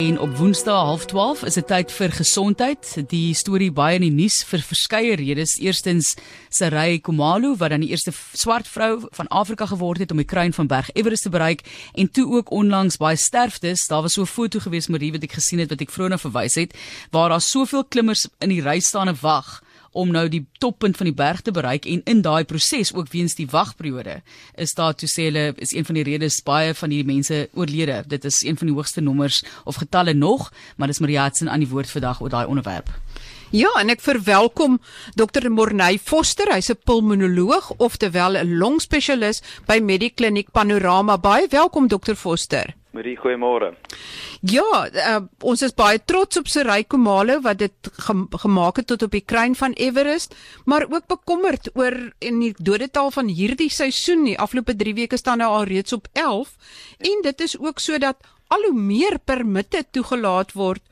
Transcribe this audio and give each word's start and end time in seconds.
En 0.00 0.18
op 0.18 0.36
Woensdae 0.36 0.98
12:30 0.98 1.44
is 1.44 1.54
dit 1.54 1.66
tyd 1.66 1.92
vir 1.92 2.12
gesondheid. 2.12 2.94
Die 3.08 3.34
storie 3.34 3.68
baie 3.72 3.98
in 3.98 4.06
die 4.06 4.14
nuus 4.22 4.38
vir 4.48 4.62
verskeie 4.64 5.16
redes. 5.20 5.58
Eerstens 5.60 6.14
Sarai 6.48 7.00
Komalo 7.04 7.52
wat 7.60 7.74
dan 7.74 7.84
die 7.84 7.90
eerste 7.90 8.12
swart 8.32 8.68
vrou 8.68 9.04
van 9.12 9.28
Afrika 9.28 9.66
geword 9.66 10.00
het 10.00 10.10
om 10.10 10.16
die 10.16 10.26
kruin 10.26 10.56
van 10.56 10.66
Berg 10.66 10.88
Everest 10.94 11.22
te 11.22 11.28
bereik 11.28 11.60
en 11.92 12.10
toe 12.10 12.24
ook 12.32 12.50
onlangs 12.50 12.96
baie 12.96 13.16
sterftes. 13.16 13.86
Daar 13.86 14.02
was 14.02 14.12
so 14.12 14.22
'n 14.22 14.26
foto 14.26 14.58
gewees 14.58 14.88
met 14.88 15.00
die 15.00 15.12
wat 15.12 15.22
ek 15.22 15.32
gesien 15.32 15.58
het 15.58 15.68
wat 15.68 15.80
ek 15.80 15.90
vroeër 15.90 16.10
na 16.10 16.18
verwys 16.18 16.54
het 16.54 16.74
waar 17.10 17.28
daar 17.28 17.40
soveel 17.40 17.84
klimmers 17.84 18.28
in 18.38 18.48
die 18.48 18.62
ry 18.62 18.80
staan 18.80 19.08
en 19.08 19.18
wag 19.20 19.60
om 19.92 20.10
nou 20.10 20.28
die 20.28 20.46
toppunt 20.58 20.96
van 20.96 21.08
die 21.10 21.14
berg 21.14 21.40
te 21.40 21.50
bereik 21.50 21.86
en 21.86 22.02
in 22.04 22.22
daai 22.22 22.44
proses 22.44 22.92
ook 22.94 23.10
weens 23.10 23.34
die 23.34 23.48
wagperiode 23.50 24.20
is 24.54 24.74
daar 24.78 24.94
toe 24.94 25.08
sê 25.10 25.28
hulle 25.30 25.50
is 25.56 25.74
een 25.74 25.84
van 25.84 25.98
die 25.98 26.06
redes 26.06 26.40
baie 26.46 26.74
van 26.74 26.90
hierdie 26.90 27.14
mense 27.14 27.48
oorlede. 27.54 28.02
Dit 28.06 28.24
is 28.24 28.42
een 28.46 28.58
van 28.58 28.70
die 28.70 28.76
hoogste 28.76 29.00
nommers 29.00 29.42
of 29.64 29.80
getalle 29.82 30.14
nog, 30.14 30.52
maar 30.76 30.90
dis 30.90 30.98
Maria 30.98 31.26
Hudson 31.28 31.50
aan 31.50 31.64
die 31.64 31.68
woord 31.68 31.90
vandag 31.90 32.20
oor 32.20 32.30
daai 32.30 32.46
onderwerp. 32.46 32.90
Ja, 33.50 33.70
en 33.80 33.90
ek 33.90 34.02
verwelkom 34.04 34.78
Dr. 35.18 35.48
Morney 35.50 35.98
Foster, 35.98 36.52
hy's 36.54 36.70
'n 36.70 36.78
pulmonoloog 36.84 37.72
of 37.78 37.96
terwyl 37.96 38.38
'n 38.38 38.58
longspesialis 38.58 39.42
by 39.66 39.80
Medikliniek 39.82 40.50
Panorama. 40.52 41.18
Baie 41.18 41.48
welkom 41.48 41.88
Dr. 41.88 42.14
Foster. 42.14 42.79
Marie, 42.90 43.14
goeiemôre. 43.14 43.74
Ja, 44.42 44.86
uh, 44.90 45.20
ons 45.46 45.62
is 45.62 45.74
baie 45.78 46.00
trots 46.02 46.40
op 46.40 46.48
Sarai 46.50 46.82
Komalo 46.82 47.36
wat 47.44 47.60
dit 47.60 47.90
ge 48.06 48.14
gemaak 48.42 48.80
het 48.80 48.88
tot 48.90 49.04
op 49.06 49.14
die 49.14 49.22
kruin 49.22 49.54
van 49.54 49.76
Everest, 49.78 50.34
maar 50.66 50.88
ook 50.90 51.06
bekommerd 51.06 51.70
oor 51.78 51.94
en 52.18 52.40
die 52.42 52.54
dodetal 52.58 53.12
van 53.14 53.30
hierdie 53.30 53.70
seisoen. 53.70 54.24
Die 54.26 54.38
afgelope 54.38 54.74
3 54.74 54.94
weke 54.98 55.20
staan 55.20 55.38
nou 55.38 55.50
al 55.60 55.68
reeds 55.70 55.92
op 55.92 56.08
11 56.12 56.56
en 56.98 57.22
dit 57.22 57.46
is 57.46 57.58
ook 57.60 57.78
sodat 57.78 58.18
al 58.50 58.66
hoe 58.70 58.74
meer 58.74 59.18
permitte 59.24 59.84
toegelaat 59.90 60.52
word 60.58 60.82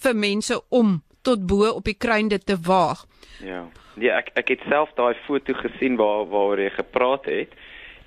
vir 0.00 0.16
mense 0.16 0.56
om 0.68 1.02
tot 1.22 1.44
bo 1.46 1.68
op 1.68 1.84
die 1.84 1.98
kruin 1.98 2.32
dit 2.32 2.46
te 2.46 2.56
waag. 2.56 3.04
Ja. 3.44 3.66
Ja, 3.96 4.18
ek 4.20 4.34
ek 4.36 4.50
het 4.52 4.64
self 4.68 4.90
daai 4.96 5.16
foto 5.24 5.54
gesien 5.56 5.96
waar 5.96 6.26
waar 6.28 6.60
jy 6.60 6.68
gepraat 6.76 7.28
het 7.28 7.52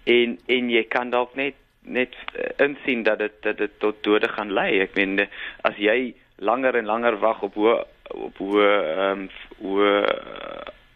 en 0.06 0.38
en 0.46 0.70
jy 0.70 0.84
kan 0.86 1.10
dalk 1.14 1.34
net 1.38 1.58
net 1.90 2.16
uh, 2.36 2.50
insien 2.66 3.04
dat 3.04 3.20
dit 3.20 3.36
dat 3.46 3.58
dit 3.58 3.80
tot 3.84 4.04
dode 4.06 4.30
gaan 4.30 4.54
lei. 4.54 4.80
Ek 4.86 4.96
meen 4.96 5.28
as 5.68 5.78
jy 5.78 6.14
langer 6.40 6.78
en 6.80 6.86
langer 6.86 7.20
wag 7.20 7.42
op 7.44 7.54
hoe 7.60 7.76
op 8.10 8.38
hoe 8.38 8.64
ehm 8.64 9.28
um, 9.28 9.30
hoe 9.60 9.92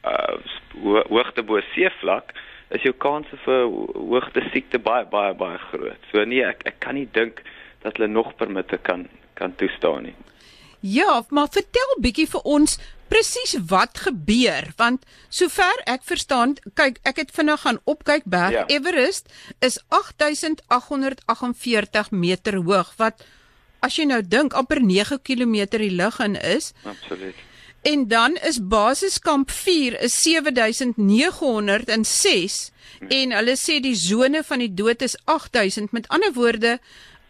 uh, 0.05 1.02
hoogte 1.09 1.44
bo 1.44 1.59
seevlak 1.73 2.33
is 2.73 2.83
jou 2.83 2.94
kanse 2.97 3.38
vir 3.45 3.66
hoogte 3.94 4.44
siekte 4.52 4.80
baie 4.80 5.05
baie 5.05 5.33
baie 5.38 5.59
groot. 5.69 6.09
So 6.11 6.23
nee, 6.25 6.44
ek 6.45 6.66
ek 6.73 6.80
kan 6.83 6.97
nie 6.97 7.08
dink 7.11 7.44
dat 7.83 7.97
hulle 7.97 8.09
nog 8.11 8.36
permitte 8.39 8.77
kan 8.77 9.08
kan 9.33 9.55
toestaan 9.55 10.09
nie. 10.09 10.16
Ja, 10.83 11.23
maar 11.30 11.47
vertel 11.52 11.95
bietjie 12.03 12.27
vir 12.27 12.44
ons 12.44 12.75
presies 13.14 13.53
wat 13.69 13.94
gebeur 14.08 14.66
want 14.81 15.06
sover 15.30 15.78
ek 15.94 16.02
verstaan 16.09 16.50
kyk 16.80 16.95
ek 17.09 17.17
het 17.22 17.31
vinnig 17.36 17.61
gaan 17.66 17.80
opkyk 17.94 18.23
berg 18.25 18.53
ja. 18.58 18.64
Everest 18.73 19.25
is 19.61 19.75
8848 19.94 22.09
meter 22.25 22.55
hoog 22.66 22.89
wat 23.02 23.16
as 23.86 23.94
jy 24.00 24.05
nou 24.09 24.22
dink 24.36 24.52
amper 24.58 24.80
9 24.81 25.22
km 25.28 25.55
die 25.78 25.95
lug 26.02 26.17
in 26.25 26.36
is 26.42 26.66
absoluut 26.83 27.38
en 27.83 28.08
dan 28.08 28.38
is 28.50 28.67
basiskamp 28.72 29.52
4 29.52 30.00
is 30.08 30.14
7906 30.23 32.72
ja. 33.02 33.08
en 33.20 33.31
hulle 33.38 33.55
sê 33.59 33.80
die 33.83 34.00
sone 34.00 34.44
van 34.48 34.59
die 34.64 34.73
dood 34.73 35.02
is 35.05 35.20
8000 35.27 35.92
met 35.92 36.08
ander 36.08 36.31
woorde 36.33 36.80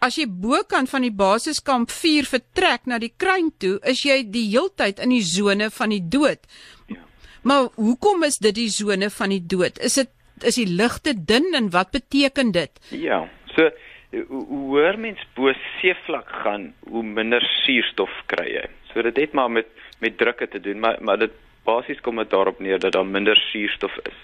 as 0.04 0.18
jy 0.20 0.26
bokant 0.28 0.90
van 0.92 1.04
die 1.06 1.14
basiskamp 1.14 1.92
4 1.92 2.28
vertrek 2.28 2.84
na 2.90 2.98
die 3.00 3.12
kruin 3.16 3.50
toe, 3.62 3.78
is 3.88 4.04
jy 4.04 4.20
die 4.34 4.46
heeltyd 4.52 5.00
in 5.04 5.14
die 5.14 5.24
sone 5.24 5.70
van 5.72 5.94
die 5.94 6.02
dood. 6.16 6.44
Ja. 6.92 7.00
Maar 7.48 7.70
hoekom 7.80 8.24
is 8.28 8.36
dit 8.42 8.56
die 8.56 8.70
sone 8.72 9.08
van 9.12 9.32
die 9.32 9.40
dood? 9.40 9.80
Is 9.80 9.96
dit 10.00 10.12
is 10.44 10.58
die 10.58 10.68
ligte 10.68 11.14
dun 11.14 11.54
en 11.54 11.70
wat 11.72 11.92
beteken 11.94 12.50
dit? 12.52 12.80
Ja. 12.90 13.22
So 13.54 13.70
hoe 14.14 14.44
hoër 14.46 14.98
mens 15.00 15.22
bo 15.34 15.50
seevlak 15.80 16.28
gaan, 16.44 16.68
hoe 16.90 17.02
minder 17.02 17.42
suurstof 17.64 18.12
kry 18.30 18.46
jy. 18.52 18.66
So 18.92 19.02
dit 19.02 19.16
het 19.18 19.32
maar 19.34 19.50
met 19.50 19.70
met 20.02 20.18
drukke 20.18 20.48
te 20.50 20.60
doen, 20.60 20.80
maar 20.80 20.98
maar 21.00 21.18
dit 21.18 21.32
basies 21.64 22.00
kom 22.04 22.20
dit 22.20 22.30
daarop 22.30 22.60
neer 22.60 22.78
dat 22.78 22.92
daar 22.92 23.06
minder 23.06 23.38
suurstof 23.50 23.96
is. 24.04 24.18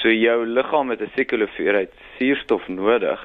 So 0.00 0.12
jou 0.12 0.46
liggaam 0.46 0.90
het 0.94 1.02
'n 1.02 1.10
sekere 1.16 1.48
hoeveelheid 1.48 1.92
suurstof 2.18 2.68
nodig 2.68 3.20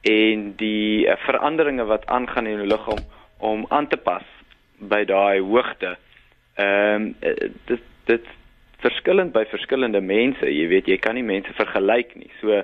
en 0.00 0.52
die 0.56 1.06
uh, 1.06 1.16
veranderinge 1.26 1.84
wat 1.84 2.06
aangaan 2.06 2.46
in 2.46 2.62
jou 2.62 2.66
liggaam 2.66 3.02
om 3.38 3.64
aan 3.68 3.88
te 3.88 3.96
pas 3.96 4.24
by 4.78 5.04
daai 5.04 5.40
hoogte. 5.40 5.96
Ehm 6.56 7.10
um, 7.20 7.34
dit 7.68 7.82
dit 8.08 8.26
verskillend 8.80 9.32
by 9.32 9.44
verskillende 9.50 10.00
mense. 10.00 10.46
Jy 10.46 10.66
weet 10.68 10.88
jy 10.88 10.96
kan 10.98 11.14
nie 11.14 11.26
mense 11.26 11.52
vergelyk 11.56 12.14
nie. 12.16 12.30
So 12.40 12.62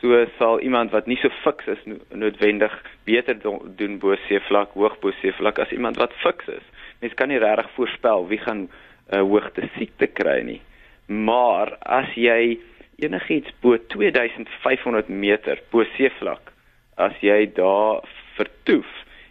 so 0.00 0.24
sal 0.38 0.60
iemand 0.60 0.90
wat 0.90 1.06
nie 1.06 1.18
so 1.20 1.30
fiks 1.44 1.68
is 1.70 1.82
no 1.86 2.00
noodwendig 2.24 2.72
beter 3.06 3.36
do 3.38 3.58
doen 3.78 4.00
bo 4.02 4.16
seevlak, 4.26 4.72
hoog 4.74 4.96
bo 5.00 5.12
seevlak 5.20 5.60
as 5.62 5.70
iemand 5.76 6.00
wat 6.00 6.16
fiks 6.24 6.48
is. 6.48 6.64
Mens 7.00 7.14
kan 7.14 7.28
nie 7.28 7.38
regtig 7.38 7.70
voorspel 7.76 8.26
wie 8.28 8.40
gaan 8.42 8.62
'n 8.62 8.68
uh, 9.12 9.18
eh, 9.18 9.20
hoogte 9.20 9.68
siekte 9.76 10.06
kry 10.06 10.40
nie. 10.42 10.60
Maar 11.06 11.76
as 11.78 12.08
jy 12.14 12.58
enigiets 12.98 13.52
bo 13.60 13.76
2500 13.76 15.08
meter 15.08 15.60
bo 15.70 15.84
seevlak 15.96 16.51
as 16.96 17.14
jy 17.20 17.46
daar 17.56 18.02
vertoef, 18.36 18.88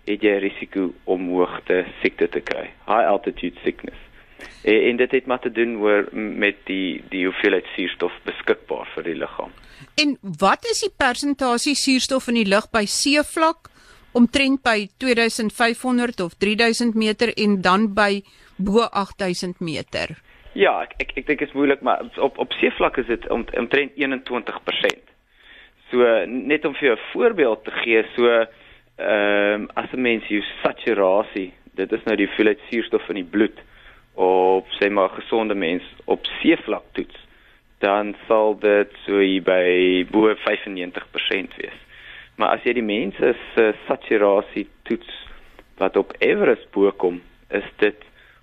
het 0.10 0.24
jy 0.26 0.38
risiko 0.42 0.92
om 1.10 1.28
hoogte 1.34 1.84
siekte 2.02 2.28
te 2.32 2.42
kry, 2.42 2.70
high 2.88 3.08
altitude 3.10 3.58
sickness. 3.66 3.98
En, 4.64 4.78
en 4.90 4.98
dit 4.98 5.12
het 5.12 5.26
maar 5.30 5.40
te 5.40 5.52
doen 5.52 5.78
oor 5.82 6.08
met 6.14 6.58
die 6.70 7.04
die 7.10 7.26
hoeveelheid 7.28 7.68
suurstof 7.76 8.16
beskikbaar 8.26 8.90
vir 8.96 9.10
die 9.10 9.18
liggaam. 9.18 9.54
En 10.02 10.18
wat 10.40 10.66
is 10.72 10.82
die 10.86 10.94
persentasie 10.98 11.76
suurstof 11.76 12.30
in 12.34 12.42
die 12.42 12.50
lug 12.50 12.70
by 12.74 12.86
seevlak 12.90 13.70
omtrent 14.18 14.62
by 14.66 14.90
2500 15.00 16.20
of 16.26 16.34
3000 16.42 16.98
meter 17.00 17.32
en 17.38 17.62
dan 17.62 17.94
by 17.94 18.24
bo 18.58 18.88
8000 18.90 19.62
meter? 19.62 20.18
Ja, 20.58 20.82
ek 20.84 20.98
ek, 21.00 21.14
ek 21.16 21.30
dink 21.30 21.40
dit 21.40 21.48
is 21.48 21.56
moeilik 21.56 21.82
maar 21.86 22.04
op 22.20 22.38
op 22.42 22.52
seevlak 22.60 22.98
is 23.00 23.08
dit 23.08 23.30
om, 23.30 23.46
omtrent 23.58 23.96
21%. 23.96 25.11
So 25.92 26.26
net 26.26 26.66
om 26.66 26.74
vir 26.74 26.88
jou 26.88 26.96
'n 26.98 27.10
voorbeeld 27.12 27.64
te 27.64 27.72
gee, 27.84 28.04
so 28.16 28.28
ehm 28.32 29.62
um, 29.62 29.70
as 29.76 29.92
'n 29.94 30.02
mens 30.02 30.28
jou 30.28 30.42
saturasie, 30.64 31.54
dit 31.76 31.92
is 31.92 32.04
nou 32.06 32.16
die 32.16 32.26
hoeveelheid 32.28 32.60
suurstof 32.70 33.10
in 33.10 33.16
die 33.16 33.32
bloed 33.36 33.60
op 34.14 34.68
sê 34.80 34.90
maar 34.90 35.10
gesonde 35.10 35.56
mens 35.56 35.84
op 36.06 36.26
seevlak 36.42 36.84
toets, 36.92 37.18
dan 37.80 38.16
sal 38.28 38.60
dit 38.60 38.92
so 39.06 39.20
hier 39.20 39.44
by 39.44 40.06
bo 40.12 40.36
95% 40.36 41.56
wees. 41.58 41.78
Maar 42.36 42.58
as 42.58 42.64
jy 42.64 42.74
die 42.74 42.86
mense 42.86 43.36
se 43.56 43.74
saturasie 43.88 44.68
toets 44.84 45.28
wat 45.78 45.98
op 45.98 46.14
Everest 46.20 46.72
bo 46.72 46.92
kom, 46.92 47.22
is 47.50 47.68
dit 47.78 47.98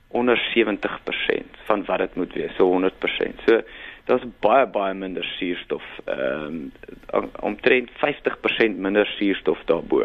onder 0.09 0.39
70% 0.55 1.63
van 1.69 1.85
wat 1.85 1.99
dit 1.99 2.15
moet 2.15 2.33
wees, 2.33 2.55
so 2.57 2.67
100%. 2.73 3.45
So 3.47 3.61
daar's 4.09 4.25
baie 4.41 4.67
baie 4.73 4.95
minder 4.95 5.27
suurstof. 5.37 5.85
Ehm 6.07 6.71
um, 7.13 7.31
omtrent 7.51 7.91
50% 8.01 8.81
minder 8.87 9.07
suurstof 9.19 9.61
daarbo. 9.71 10.03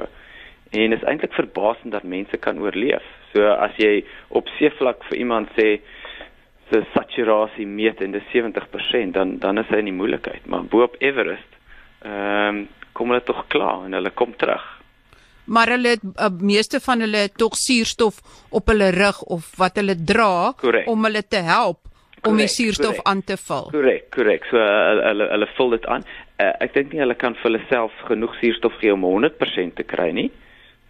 En 0.71 0.95
is 0.95 1.03
eintlik 1.03 1.33
verbasend 1.33 1.91
dat 1.91 2.03
mense 2.03 2.37
kan 2.37 2.59
oorleef. 2.59 3.05
So 3.33 3.47
as 3.47 3.75
jy 3.77 4.03
op 4.29 4.49
seevlak 4.57 5.03
vir 5.09 5.17
iemand 5.23 5.51
sê 5.57 5.79
se 6.71 6.81
saturasie 6.93 7.67
meet 7.67 8.01
in 8.01 8.15
die 8.15 8.23
70%, 8.33 9.13
dan 9.13 9.37
dan 9.39 9.61
is 9.61 9.69
hy 9.69 9.81
in 9.83 9.91
die 9.91 9.99
moeilikheid. 9.99 10.47
Maar 10.47 10.63
bo 10.63 10.85
op 10.89 10.99
Everest 10.99 11.59
ehm 12.03 12.63
um, 12.63 12.63
kom 12.93 13.09
hulle 13.09 13.23
tog 13.25 13.47
klaar 13.49 13.87
en 13.87 13.95
hulle 13.97 14.11
kom 14.13 14.35
terug. 14.37 14.63
Maar 15.45 15.73
hulle 15.75 15.95
uh, 15.97 16.27
meeste 16.39 16.79
van 16.79 17.01
hulle 17.01 17.23
het 17.25 17.37
tog 17.37 17.55
suurstof 17.57 18.19
op 18.49 18.67
hulle 18.69 18.91
rug 18.95 19.23
of 19.35 19.49
wat 19.57 19.79
hulle 19.81 19.95
dra 19.97 20.53
correct. 20.59 20.87
om 20.87 21.03
hulle 21.03 21.23
te 21.27 21.41
help 21.47 21.92
om 22.27 22.37
die 22.37 22.47
suurstof 22.47 22.99
aan 23.09 23.23
te 23.23 23.37
vul. 23.37 23.69
Korrek, 23.71 24.09
korrek. 24.15 24.45
So 24.51 24.57
hulle 24.57 25.03
hulle 25.09 25.29
hulle 25.31 25.49
vul 25.57 25.75
dit 25.75 25.87
aan. 25.91 26.05
Uh, 26.39 26.51
ek 26.65 26.73
dink 26.73 26.93
nie 26.93 27.03
hulle 27.03 27.15
kan 27.19 27.35
vir 27.39 27.49
hulle 27.49 27.63
self 27.69 27.95
genoeg 28.09 28.35
suurstof 28.39 28.77
gee 28.81 28.93
om 28.93 29.05
100% 29.07 29.77
te 29.79 29.87
kry 29.87 30.11
nie. 30.11 30.29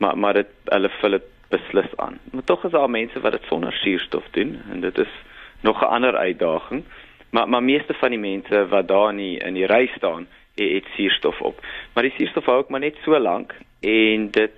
Maar 0.03 0.17
maar 0.17 0.41
dit 0.41 0.51
hulle 0.71 0.91
vul 0.99 1.17
dit 1.17 1.29
beslis 1.53 1.91
aan. 2.01 2.19
Maar 2.31 2.43
tog 2.49 2.65
is 2.65 2.71
daar 2.71 2.89
mense 2.89 3.19
wat 3.25 3.37
dit 3.37 3.49
sonder 3.49 3.73
suurstof 3.83 4.29
doen 4.37 4.57
en 4.71 4.81
dit 4.81 4.97
is 4.97 5.13
nog 5.61 5.81
'n 5.81 5.93
ander 5.97 6.17
uitdaging. 6.17 6.83
Maar 7.29 7.49
maar 7.49 7.63
meeste 7.63 7.93
van 7.93 8.09
die 8.09 8.19
mense 8.19 8.67
wat 8.67 8.87
daar 8.87 9.09
in 9.09 9.17
die, 9.17 9.37
in 9.39 9.53
die 9.53 9.65
ry 9.65 9.89
staan, 9.95 10.27
het, 10.55 10.71
het 10.71 10.85
suurstof 10.95 11.41
op. 11.41 11.61
Maar 11.93 12.03
die 12.03 12.13
suurstof 12.17 12.45
hou 12.45 12.57
ook 12.57 12.69
maar 12.69 12.79
net 12.79 12.95
so 13.03 13.19
lank 13.19 13.53
en 13.79 14.29
dit 14.31 14.51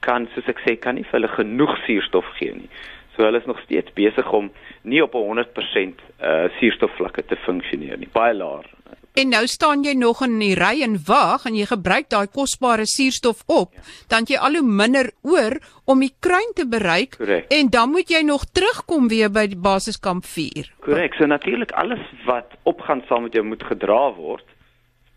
kan 0.00 0.28
soos 0.34 0.48
ek 0.50 0.62
sê 0.64 0.78
kan 0.78 0.94
nie 0.94 1.04
vir 1.04 1.20
hulle 1.20 1.34
genoeg 1.36 1.76
suurstof 1.86 2.26
gee 2.38 2.54
nie. 2.54 2.70
So 3.16 3.22
hulle 3.22 3.38
is 3.38 3.46
nog 3.46 3.60
steeds 3.60 3.92
besig 3.92 4.32
om 4.32 4.50
nie 4.82 5.02
op 5.02 5.14
'n 5.14 5.26
100% 5.28 6.00
uh 6.20 6.48
suurstofvlakke 6.58 7.24
te 7.24 7.36
funksioneer 7.36 7.98
nie. 7.98 8.08
Baie 8.12 8.34
laer, 8.34 8.66
En 9.12 9.28
nou 9.28 9.42
staan 9.46 9.82
jy 9.84 9.92
nog 9.92 10.22
in 10.24 10.38
die 10.40 10.54
ry 10.56 10.78
en 10.86 10.94
wag 11.04 11.42
en 11.44 11.56
jy 11.56 11.66
gebruik 11.68 12.06
daai 12.08 12.30
kosbare 12.32 12.86
suurstof 12.88 13.42
op, 13.44 13.74
ja. 13.76 13.82
dan 14.08 14.24
jy 14.24 14.38
al 14.40 14.56
hoe 14.56 14.64
minder 14.64 15.10
oor 15.20 15.58
om 15.84 16.00
die 16.00 16.14
kruin 16.24 16.54
te 16.56 16.64
bereik 16.64 17.18
Correct. 17.18 17.52
en 17.52 17.68
dan 17.68 17.92
moet 17.92 18.08
jy 18.08 18.22
nog 18.24 18.46
terugkom 18.56 19.10
weer 19.12 19.28
by 19.28 19.44
die 19.52 19.60
basiskamp 19.60 20.24
4. 20.24 20.70
Korrek. 20.86 21.18
So 21.20 21.28
natuurlik 21.28 21.76
alles 21.76 22.00
wat 22.24 22.56
opgaan 22.64 23.04
saam 23.08 23.28
met 23.28 23.36
jou 23.36 23.44
moet 23.44 23.62
gedra 23.68 24.00
word. 24.16 24.48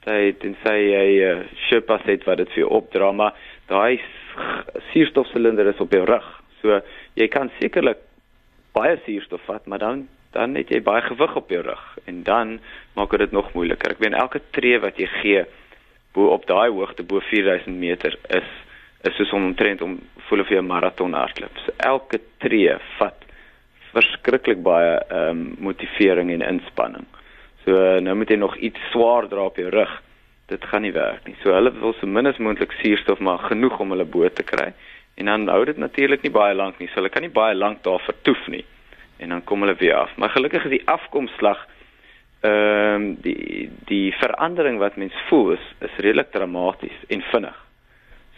Dit 0.04 0.44
en 0.44 0.60
sê 0.66 0.76
jy 0.76 1.08
uh, 1.30 1.40
Sherpa 1.70 2.02
het 2.04 2.28
wat 2.28 2.44
dit 2.44 2.52
vir 2.52 2.66
jou 2.66 2.74
opdra, 2.76 3.14
maar 3.16 3.40
daai 3.72 4.04
suurstofsilinder 4.92 5.72
is 5.72 5.80
op 5.80 5.96
jou 5.96 6.04
rug. 6.04 6.28
So 6.60 6.82
jy 7.16 7.28
kan 7.32 7.52
sekerlik 7.60 8.02
baie 8.76 9.00
suurstof 9.06 9.44
vat, 9.48 9.66
maar 9.66 9.80
dan 9.80 10.08
dan 10.36 10.58
het 10.60 10.68
jy 10.70 10.82
baie 10.84 11.00
gewig 11.02 11.36
op 11.40 11.50
jou 11.50 11.62
rug 11.64 11.84
en 12.12 12.24
dan 12.28 12.58
maak 12.94 13.14
dit 13.18 13.32
nog 13.32 13.54
moeiliker. 13.54 13.94
Ek 13.96 14.02
weet 14.04 14.18
elke 14.20 14.42
tree 14.52 14.80
wat 14.84 15.00
jy 15.00 15.08
gee 15.22 15.46
bo 16.16 16.34
op 16.36 16.44
daai 16.48 16.70
hoogte 16.76 17.04
bo 17.08 17.22
4000 17.24 17.80
meter 17.80 18.18
is 18.36 18.50
is 19.08 19.16
soos 19.16 19.32
om 19.38 19.46
omtrent 19.46 19.82
om 19.86 20.00
voel 20.28 20.42
of 20.44 20.50
jy 20.50 20.60
'n 20.60 20.68
maraton 20.68 21.14
hardloop. 21.14 21.56
So 21.66 21.72
elke 21.78 22.20
tree 22.44 22.76
vat 22.98 23.26
verskriklik 23.94 24.64
baie 24.64 25.00
ehm 25.00 25.30
um, 25.30 25.56
motivering 25.60 26.32
en 26.32 26.42
inspanning. 26.42 27.06
So 27.64 28.00
nou 28.00 28.16
moet 28.16 28.30
jy 28.30 28.38
nog 28.38 28.58
iets 28.58 28.80
swaar 28.92 29.28
dra 29.28 29.46
op 29.46 29.58
jou 29.58 29.70
rug. 29.70 30.02
Dit 30.48 30.66
gaan 30.66 30.82
nie 30.82 30.94
werk 30.94 31.28
nie. 31.28 31.36
So 31.44 31.54
hulle 31.54 31.72
wil 31.72 31.94
so 31.94 32.08
min 32.08 32.28
as 32.28 32.38
moontlik 32.38 32.72
suurstof 32.72 33.20
maar 33.20 33.40
genoeg 33.40 33.80
om 33.80 33.90
hulle 33.90 34.06
boot 34.06 34.36
te 34.36 34.44
kry. 34.44 34.74
En 35.16 35.26
dan 35.26 35.48
hou 35.48 35.66
dit 35.66 35.78
natuurlik 35.78 36.22
nie 36.22 36.32
baie 36.32 36.56
lank 36.56 36.80
nie. 36.80 36.88
So 36.88 37.00
hulle 37.00 37.10
kan 37.10 37.24
nie 37.24 37.34
baie 37.34 37.56
lank 37.56 37.84
daar 37.84 38.04
vertoef 38.04 38.48
nie. 38.52 38.66
En 39.18 39.32
dan 39.32 39.44
kom 39.44 39.64
hulle 39.64 39.78
weer 39.80 39.96
af. 39.96 40.16
Maar 40.18 40.30
gelukkig 40.36 40.66
is 40.68 40.78
die 40.78 40.88
afkomslag 40.88 41.68
ehm 42.46 42.96
um, 42.96 43.06
die 43.24 43.70
die 43.90 44.14
verandering 44.20 44.78
wat 44.78 44.96
mens 44.96 45.14
voel 45.30 45.54
is 45.56 45.66
is 45.82 45.96
redelik 45.98 46.32
dramaties 46.32 46.98
en 47.08 47.24
vinnig. 47.32 47.56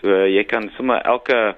So 0.02 0.08
uh, 0.14 0.28
jy 0.30 0.44
kan 0.44 0.70
sommer 0.78 1.02
elke 1.02 1.56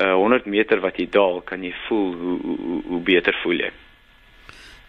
uh, 0.00 0.14
100 0.14 0.46
meter 0.46 0.80
wat 0.80 0.98
jy 0.98 1.06
daal, 1.12 1.42
kan 1.44 1.62
jy 1.62 1.74
voel 1.86 2.14
hoe 2.14 2.38
hoe 2.42 2.80
hoe 2.88 3.00
beter 3.00 3.36
voel 3.42 3.60
jy. 3.66 3.70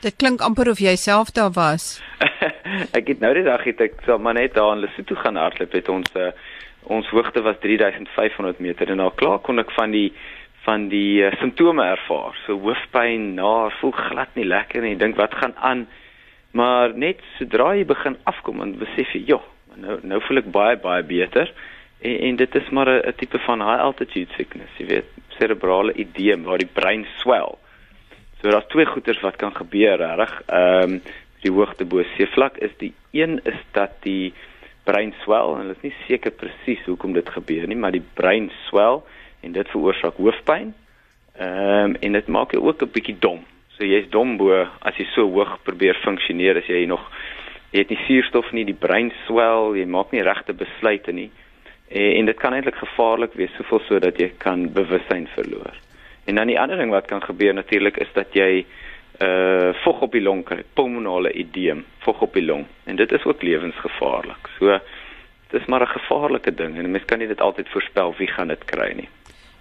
Dit 0.01 0.15
klink 0.15 0.41
amper 0.41 0.69
of 0.71 0.79
jy 0.79 0.95
self 0.95 1.33
daar 1.35 1.51
was. 1.53 1.99
ek 2.99 3.07
het 3.13 3.19
nou 3.19 3.33
die 3.33 3.45
dag 3.45 3.63
het 3.67 3.81
ek 3.81 3.99
so 4.05 4.17
maar 4.17 4.37
net 4.39 4.55
daar 4.55 4.75
in 4.75 4.83
Lesotho 4.85 5.19
gaan 5.21 5.39
hardloop 5.41 5.75
het 5.77 5.89
ons 5.89 6.15
uh, 6.15 6.31
ons 6.93 7.09
hoogte 7.09 7.41
was 7.41 7.59
3500 7.63 8.59
meter 8.59 8.89
en 8.93 9.03
al 9.03 9.15
klaar 9.19 9.39
kon 9.43 9.59
ek 9.59 9.71
van 9.75 9.91
die 9.91 10.11
van 10.67 10.89
die 10.91 11.23
uh, 11.23 11.31
simptome 11.39 11.83
ervaar. 11.87 12.35
So 12.43 12.57
hoofpyn, 12.59 13.29
na, 13.37 13.69
voel 13.79 13.93
glad 13.95 14.33
nie 14.35 14.43
lekker 14.43 14.83
nie. 14.83 14.97
Dink 14.99 15.15
wat 15.15 15.35
gaan 15.39 15.53
aan? 15.63 15.85
Maar 16.51 16.91
net 16.91 17.21
sodra 17.37 17.69
jy 17.77 17.85
begin 17.87 18.17
afkom 18.27 18.59
en 18.65 18.73
besef 18.79 19.13
jy, 19.15 19.23
"Joh, 19.31 19.45
nou 19.75 19.99
nou 20.03 20.19
voel 20.27 20.43
ek 20.43 20.51
baie 20.51 20.77
baie 20.77 21.03
beter." 21.03 21.53
En, 22.01 22.17
en 22.19 22.35
dit 22.35 22.55
is 22.55 22.69
maar 22.69 22.89
'n 22.89 23.13
tipe 23.15 23.39
van 23.39 23.61
high 23.61 23.81
altitude 23.81 24.33
sickness, 24.35 24.71
jy 24.77 24.87
weet, 24.87 25.09
cerebrale 25.39 25.93
edeem 25.93 26.43
waar 26.43 26.57
die 26.57 26.73
brein 26.73 27.05
swel. 27.21 27.57
So 28.41 28.49
daar's 28.49 28.67
twee 28.67 28.85
goeters 28.85 29.21
wat 29.21 29.35
kan 29.35 29.55
gebeur, 29.55 29.97
reg. 29.97 30.41
Ehm 30.47 30.83
um, 30.83 31.01
die 31.41 31.51
hoogte 31.51 31.85
bo 31.85 32.03
seevlak 32.17 32.57
is 32.57 32.71
die 32.77 32.93
een 33.11 33.39
is 33.43 33.59
dat 33.71 33.91
die 34.01 34.33
brein 34.87 35.13
swel 35.23 35.53
en 35.53 35.65
hulle 35.65 35.75
is 35.75 35.85
nie 35.85 35.93
seker 36.07 36.33
presies 36.39 36.83
hoekom 36.87 37.13
dit 37.17 37.29
gebeur 37.35 37.67
nie, 37.67 37.77
maar 37.77 37.95
die 37.95 38.05
brein 38.19 38.49
swel 38.67 39.03
en 39.43 39.53
dit 39.55 39.73
veroorsaak 39.75 40.19
hoofpyn. 40.21 40.73
Ehm 41.37 41.91
um, 41.91 41.97
en 42.01 42.17
dit 42.17 42.27
maak 42.33 42.55
jou 42.55 42.63
ook 42.65 42.81
'n 42.83 42.93
bietjie 42.95 43.17
dom. 43.19 43.43
So 43.77 43.85
jy's 43.85 44.09
dom 44.09 44.37
bo 44.37 44.51
as 44.81 44.95
jy 44.97 45.05
so 45.13 45.27
hoog 45.29 45.59
probeer 45.63 45.99
funksioneer 46.03 46.57
as 46.57 46.67
jy 46.67 46.85
nog 46.85 47.03
jy 47.71 47.83
het 47.83 47.89
nie 47.89 48.05
suurstof 48.07 48.51
nie, 48.55 48.65
die 48.65 48.77
brein 48.77 49.11
swel, 49.25 49.75
jy 49.75 49.85
maak 49.85 50.11
nie 50.11 50.23
regte 50.23 50.53
besluite 50.53 51.11
nie. 51.11 51.29
En, 51.89 52.11
en 52.19 52.25
dit 52.25 52.39
kan 52.39 52.53
eintlik 52.53 52.79
gevaarlik 52.79 53.33
wees, 53.33 53.53
soveel 53.57 53.83
so 53.87 53.99
dat 53.99 54.19
jy 54.19 54.31
kan 54.37 54.69
bewussyn 54.73 55.27
verloor. 55.35 55.75
En 56.27 56.35
dan 56.35 56.47
die 56.47 56.59
ander 56.59 56.77
ding 56.77 56.91
wat 56.91 57.07
kan 57.07 57.21
gebeur 57.23 57.53
natuurlik 57.53 57.99
is 58.03 58.11
dat 58.13 58.33
jy 58.35 58.65
uh 59.19 59.73
vog 59.83 60.01
op 60.01 60.11
die 60.11 60.21
long 60.21 60.43
kry, 60.45 60.63
pulmonale 60.73 61.31
edeem, 61.31 61.85
vog 62.05 62.21
op 62.21 62.33
die 62.33 62.45
long. 62.45 62.65
En 62.85 62.95
dit 62.95 63.11
is 63.11 63.25
ook 63.25 63.41
lewensgevaarlik. 63.41 64.49
So 64.59 64.79
dis 65.51 65.65
maar 65.65 65.81
'n 65.81 65.99
gevaarlike 65.99 66.53
ding 66.53 66.77
en 66.77 66.91
mens 66.91 67.05
kan 67.05 67.19
nie 67.19 67.27
dit 67.27 67.41
altyd 67.41 67.69
voorspel 67.69 68.15
wie 68.17 68.27
gaan 68.27 68.47
dit 68.47 68.65
kry 68.65 68.93
nie. 68.95 69.09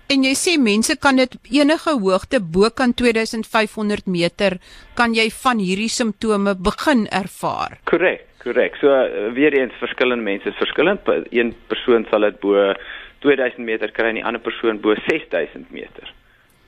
En 0.06 0.22
jy 0.22 0.34
sê 0.38 0.52
mense 0.58 0.94
kan 1.02 1.16
dit 1.16 1.32
enige 1.50 1.90
hoogte 1.90 2.38
bo 2.40 2.68
kan 2.70 2.94
2500 2.94 4.06
meter 4.06 4.58
kan 4.94 5.14
jy 5.14 5.30
van 5.42 5.58
hierdie 5.58 5.90
simptome 5.90 6.54
begin 6.54 7.06
ervaar. 7.10 7.78
Korrek, 7.90 8.22
korrek. 8.44 8.76
So 8.76 8.86
uh, 8.86 9.32
weer 9.34 9.52
eens 9.58 9.74
verskillende 9.82 10.22
mense 10.22 10.48
is 10.48 10.62
verskillend. 10.62 11.00
Een 11.30 11.54
persoon 11.66 12.06
sal 12.10 12.20
dit 12.20 12.38
bo 12.40 12.72
2000 13.26 13.58
meter 13.66 13.90
kry 13.90 14.12
en 14.12 14.20
die 14.20 14.24
ander 14.24 14.42
persoon 14.42 14.78
bo 14.80 14.94
6000 15.08 15.70
meter. 15.74 16.14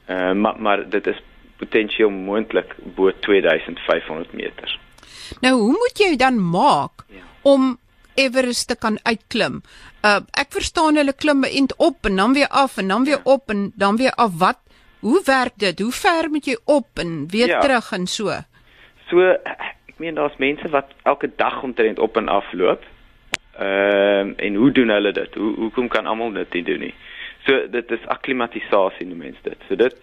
Uh, 0.09 0.33
maar 0.33 0.59
maar 0.59 0.89
dit 0.91 1.07
is 1.07 1.23
potensieel 1.59 2.11
moontlik 2.11 2.75
bo 2.97 3.11
2500 3.21 4.33
meter. 4.33 4.79
Nou, 5.41 5.55
hoe 5.61 5.77
moet 5.77 5.99
jy 5.99 6.17
dan 6.17 6.41
maak 6.51 7.05
ja. 7.09 7.25
om 7.43 7.77
Everest 8.15 8.69
te 8.69 8.77
kan 8.77 8.99
uitklim? 9.03 9.63
Uh 10.03 10.21
ek 10.41 10.55
verstaan 10.55 10.97
hulle 10.99 11.13
klim 11.13 11.45
eend 11.45 11.75
op 11.77 12.07
en 12.07 12.17
dan 12.17 12.35
weer 12.35 12.49
af 12.49 12.79
en 12.79 12.89
dan 12.89 13.05
weer 13.05 13.23
ja. 13.25 13.31
op 13.35 13.51
en 13.51 13.73
dan 13.75 13.97
weer 13.97 14.15
af. 14.15 14.39
Wat 14.39 14.59
hoe 15.01 15.23
werk 15.25 15.55
dit? 15.57 15.79
Hoe 15.79 15.93
ver 15.93 16.31
moet 16.31 16.47
jy 16.47 16.57
op 16.65 16.99
en 16.99 17.27
weer 17.31 17.49
ja. 17.49 17.61
terug 17.61 17.93
en 17.93 18.07
so? 18.07 18.31
So 19.11 19.35
ek 19.47 19.99
meen 19.99 20.15
daar's 20.15 20.37
mense 20.39 20.69
wat 20.71 20.95
elke 21.03 21.31
dag 21.37 21.63
omtrent 21.63 21.99
op 21.99 22.17
en 22.17 22.29
af 22.29 22.53
loop. 22.53 22.83
Ehm 23.59 24.35
uh, 24.35 24.45
en 24.47 24.55
hoe 24.55 24.73
doen 24.73 24.89
hulle 24.89 25.13
dit? 25.13 25.35
Hoe 25.35 25.55
hoekom 25.55 25.89
kan 25.89 26.07
almal 26.07 26.33
dit 26.33 26.53
nie 26.53 26.63
doen 26.63 26.79
nie? 26.79 26.95
So 27.47 27.69
dit 27.71 27.91
is 27.91 28.07
akklimatisasie 28.07 29.07
noem 29.07 29.19
mense 29.27 29.43
dit. 29.43 29.59
So 29.69 29.77
dit 29.77 29.97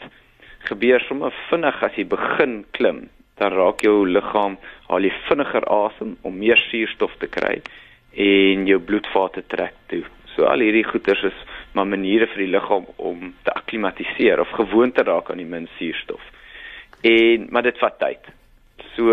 gebeur 0.68 1.04
sommer 1.08 1.34
vinnig 1.50 1.84
as 1.84 1.98
jy 1.98 2.06
begin 2.10 2.64
klim, 2.78 3.06
dan 3.40 3.54
raak 3.54 3.84
jou 3.84 4.06
liggaam 4.08 4.58
al 4.88 5.04
jy 5.04 5.12
vinniger 5.28 5.66
asem 5.72 6.16
om 6.24 6.38
meer 6.40 6.60
suurstof 6.70 7.18
te 7.20 7.28
kry 7.28 7.60
en 8.16 8.68
jou 8.68 8.80
bloedvate 8.80 9.44
trek 9.52 9.76
toe. 9.92 10.04
So 10.36 10.48
al 10.48 10.64
hierdie 10.64 10.86
goeters 10.88 11.24
is 11.32 11.44
maar 11.76 11.88
maniere 11.88 12.28
vir 12.32 12.46
die 12.46 12.52
liggaam 12.54 12.88
om 12.96 13.34
te 13.44 13.52
akklimatiseer 13.52 14.40
of 14.40 14.52
gewoon 14.56 14.94
te 14.96 15.04
raak 15.04 15.32
aan 15.32 15.42
die 15.44 15.48
min 15.48 15.68
suurstof. 15.78 16.24
En 17.04 17.48
maar 17.52 17.68
dit 17.68 17.80
vat 17.84 18.00
tyd. 18.00 18.32
So 18.96 19.12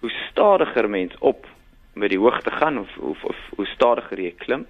hoe 0.00 0.12
stadiger 0.30 0.88
mens 0.88 1.16
op 1.20 1.46
met 1.94 2.12
die 2.12 2.20
hoogte 2.20 2.50
gaan 2.50 2.78
of 2.78 2.96
of, 2.98 3.24
of 3.24 3.36
hoe 3.56 3.66
stadiger 3.74 4.20
jy 4.20 4.32
klim, 4.38 4.64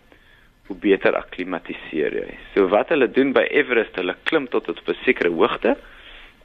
hoe 0.67 0.77
beter 0.77 1.15
akklimatiseer 1.19 2.19
jy. 2.23 2.39
So 2.55 2.67
wat 2.75 2.91
hulle 2.91 3.11
doen 3.11 3.33
by 3.35 3.47
Everest, 3.51 3.95
hulle 3.99 4.17
klim 4.27 4.49
tot 4.51 4.69
op 4.69 4.89
'n 4.89 4.99
sekere 5.05 5.31
hoogte 5.31 5.77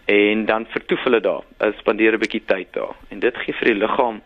en 0.06 0.46
dan 0.46 0.66
vertoef 0.70 1.04
hulle 1.04 1.22
daar. 1.22 1.44
Hulle 1.58 1.74
spandeer 1.78 2.14
'n 2.14 2.20
bietjie 2.20 2.46
tyd 2.46 2.74
daar 2.74 2.96
en 3.10 3.20
dit 3.20 3.38
gee 3.38 3.54
vir 3.54 3.74
die 3.74 3.80
liggaam 3.82 4.22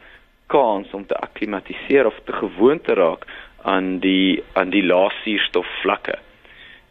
kans 0.48 0.92
om 0.92 1.06
te 1.06 1.16
akklimatiseer 1.16 2.06
of 2.06 2.20
te 2.26 2.34
gewoon 2.34 2.82
te 2.82 2.94
raak 2.94 3.26
aan 3.64 4.00
die 4.00 4.44
aan 4.54 4.70
die 4.70 4.84
lae 4.84 5.10
suurstof 5.24 5.68
vlakke. 5.82 6.18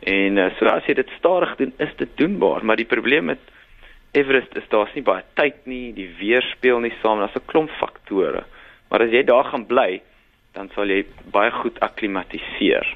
En 0.01 0.37
uh, 0.39 0.51
so 0.59 0.67
as 0.67 0.87
jy 0.87 0.95
dit 0.95 1.11
stadig 1.19 1.57
doen, 1.57 1.73
is 1.79 1.95
dit 1.97 2.11
doenbaar, 2.17 2.65
maar 2.65 2.77
die 2.77 2.89
probleem 2.89 3.25
met 3.25 3.39
Everest 4.13 4.55
is 4.57 4.69
daar's 4.69 4.95
nie 4.95 5.03
baie 5.03 5.25
tyd 5.35 5.67
nie, 5.67 5.93
die 5.93 6.09
weer 6.21 6.43
speel 6.55 6.81
nie 6.81 6.95
saam, 7.03 7.19
daar's 7.19 7.37
'n 7.37 7.47
klomp 7.47 7.71
faktore. 7.71 8.45
Maar 8.89 9.03
as 9.03 9.11
jy 9.11 9.23
daar 9.23 9.45
gaan 9.45 9.67
bly, 9.67 10.01
dan 10.55 10.71
sal 10.75 10.89
jy 10.89 11.05
baie 11.31 11.51
goed 11.51 11.81
akklimatiseer. 11.81 12.87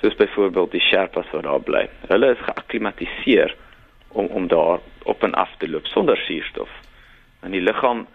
Soos 0.00 0.16
byvoorbeeld 0.16 0.72
die 0.72 0.80
Sherpas 0.80 1.30
wat 1.32 1.42
daar 1.42 1.60
bly. 1.60 1.88
Hulle 2.08 2.30
is 2.30 2.46
geakklimatiseer 2.48 3.54
om 4.12 4.26
om 4.26 4.48
daar 4.48 4.78
op 5.02 5.22
en 5.22 5.34
af 5.34 5.50
te 5.58 5.68
loop 5.68 5.86
sonder 5.86 6.16
suurstof. 6.16 6.70
En 7.40 7.50
die 7.50 7.60
liggaam 7.60 8.06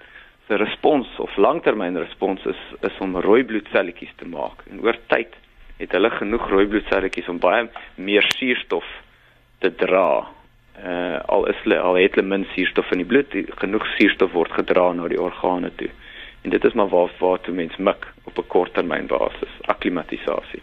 se 0.48 0.56
respons 0.56 1.08
of 1.18 1.38
langtermynrespons 1.38 2.46
is 2.46 2.62
is 2.82 2.98
om 3.00 3.18
rooi 3.18 3.44
bloedselletjies 3.44 4.14
te 4.16 4.28
maak. 4.28 4.62
En 4.70 4.82
oor 4.82 4.98
tyd 5.08 5.34
het 5.78 5.92
hulle 5.92 6.10
genoeg 6.10 6.50
rooi 6.50 6.68
bloedselletjies 6.68 7.30
om 7.32 7.40
baie 7.40 7.68
meer 7.96 8.26
suurstof 8.38 8.86
te 9.60 9.72
dra. 9.76 10.28
Uh 10.76 11.20
al 11.36 11.48
is 11.50 11.60
hulle 11.64 11.80
al 11.80 11.98
het 12.00 12.16
hulle 12.16 12.28
min 12.28 12.48
suurstof 12.54 12.92
in 12.92 13.04
die 13.04 13.10
bloed, 13.10 13.32
die, 13.32 13.46
genoeg 13.62 13.88
suurstof 13.98 14.32
word 14.32 14.54
gedra 14.60 14.92
na 14.94 15.10
die 15.12 15.22
organe 15.22 15.72
toe. 15.82 15.90
En 16.44 16.54
dit 16.54 16.66
is 16.66 16.74
maar 16.78 16.92
waar 16.94 17.12
waar 17.20 17.42
toe 17.42 17.54
mens 17.54 17.78
mik 17.78 18.08
op 18.24 18.38
'n 18.38 18.48
korttermynbasis, 18.48 19.54
akklimatisasie. 19.62 20.62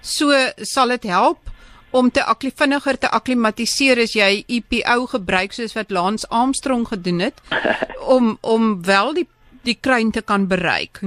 So 0.00 0.32
sal 0.56 0.88
dit 0.88 1.02
help 1.02 1.51
om 1.92 2.10
te 2.10 2.22
vinniger 2.56 2.98
te 2.98 3.10
akklimatiseer 3.18 4.00
as 4.02 4.14
jy 4.16 4.44
EPO 4.48 5.06
gebruik 5.14 5.52
soos 5.52 5.74
wat 5.76 5.90
Lance 5.90 6.26
Armstrong 6.30 6.86
gedoen 6.88 7.20
het 7.20 7.42
om 8.16 8.38
om 8.40 8.84
wel 8.84 9.14
die 9.14 9.28
die 9.62 9.78
kruin 9.80 10.10
te 10.10 10.22
kan 10.22 10.48
bereik. 10.48 10.98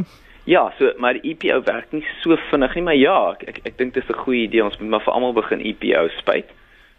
Ja, 0.46 0.72
so 0.78 0.94
maar 0.98 1.18
EPO 1.22 1.64
werk 1.66 1.92
nie 1.92 2.06
so 2.22 2.38
vinnig 2.52 2.76
nie, 2.76 2.84
maar 2.84 2.96
ja, 2.96 3.18
ek 3.34 3.44
ek, 3.50 3.60
ek 3.66 3.78
dink 3.78 3.94
dit 3.94 4.04
is 4.04 4.10
'n 4.10 4.24
goeie 4.24 4.46
idee 4.46 4.64
ons 4.64 4.78
moet 4.80 4.90
maar 4.90 5.04
vir 5.04 5.14
almal 5.14 5.34
begin 5.34 5.60
EPO 5.60 6.08
spuit 6.20 6.50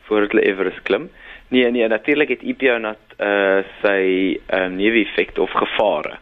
voordat 0.07 0.31
hulle 0.31 0.47
Everest 0.47 0.83
klim. 0.83 1.11
Nee 1.49 1.71
nee, 1.71 1.88
natuurlik 1.88 2.28
het 2.28 2.43
EPO 2.43 2.78
net 2.78 3.02
uh 3.19 3.62
sy 3.83 4.38
ehm 4.47 4.73
um, 4.73 4.76
neeweffekte 4.76 5.43
of 5.43 5.50
gevare 5.50 6.19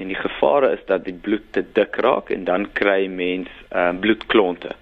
En 0.00 0.08
die 0.08 0.16
gevare 0.16 0.72
is 0.72 0.84
dat 0.88 1.04
die 1.04 1.14
bloed 1.14 1.52
te 1.52 1.64
dik 1.76 1.96
raak 2.00 2.30
en 2.32 2.44
dan 2.48 2.70
kry 2.72 3.04
mens 3.06 3.48
uh, 3.68 3.90
bloedklonte. 4.00 4.72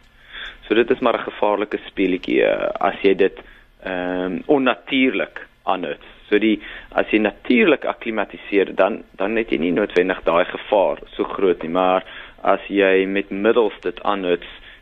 So 0.68 0.74
dit 0.74 0.90
is 0.90 1.00
maar 1.00 1.16
'n 1.18 1.30
gevaarlike 1.30 1.78
speletjie 1.86 2.42
uh, 2.44 2.68
as 2.80 3.00
jy 3.02 3.14
dit 3.14 3.36
ehm 3.82 4.24
um, 4.24 4.42
onnatuurlik 4.46 5.46
aanhou. 5.64 5.94
So 6.28 6.38
die 6.38 6.60
as 6.92 7.08
jy 7.10 7.18
natuurlik 7.18 7.84
akklimatiseer 7.84 8.74
dan 8.74 9.02
dan 9.16 9.36
het 9.36 9.50
jy 9.50 9.58
nie 9.58 9.72
noodwendig 9.72 10.20
daai 10.24 10.44
gevaar 10.44 10.98
so 11.16 11.24
groot 11.24 11.62
nie, 11.62 11.72
maar 11.72 12.04
as 12.42 12.60
jy 12.68 13.06
met 13.06 13.30
middels 13.30 13.80
dit 13.80 14.02
aanhou 14.02 14.36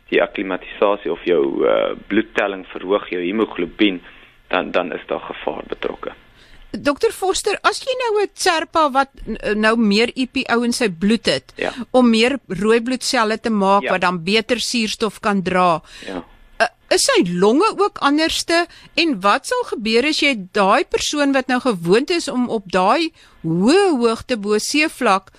die 0.09 0.21
akklimatisasie 0.23 1.11
of 1.11 1.23
jou 1.23 1.43
uh, 1.67 1.95
bloedtelling 2.07 2.65
verhoog, 2.67 3.09
jou 3.09 3.21
hemoglobien, 3.23 4.01
dan 4.47 4.71
dan 4.71 4.93
is 4.93 5.05
daar 5.07 5.19
gevaar 5.19 5.63
betrokke. 5.67 6.11
Dokter 6.71 7.11
Foster, 7.15 7.57
as 7.63 7.79
jy 7.79 7.93
nou 7.95 8.23
'n 8.23 8.29
Tserpa 8.33 8.89
wat 8.91 9.09
nou 9.55 9.75
meer 9.77 10.11
EPO 10.15 10.63
in 10.63 10.73
sy 10.73 10.89
bloed 10.89 11.25
het 11.25 11.53
ja. 11.55 11.71
om 11.91 12.09
meer 12.09 12.37
rooi 12.47 12.81
bloedselle 12.81 13.37
te 13.39 13.49
maak 13.49 13.83
ja. 13.83 13.91
wat 13.91 14.01
dan 14.01 14.23
beter 14.23 14.59
suurstof 14.59 15.19
kan 15.19 15.41
dra. 15.41 15.81
Ja. 16.05 16.23
Is 16.89 17.03
sy 17.03 17.23
longe 17.39 17.67
ook 17.75 17.99
anderste 17.99 18.65
en 18.95 19.19
wat 19.19 19.47
sal 19.49 19.63
gebeur 19.67 20.05
as 20.07 20.21
jy 20.23 20.33
daai 20.55 20.85
persoon 20.87 21.33
wat 21.35 21.47
nou 21.51 21.59
gewoond 21.59 22.09
is 22.09 22.29
om 22.31 22.47
op 22.49 22.63
daai 22.71 23.11
hoë 23.43 23.99
hoogte 23.99 24.37
bo 24.39 24.55
seevlak 24.57 25.33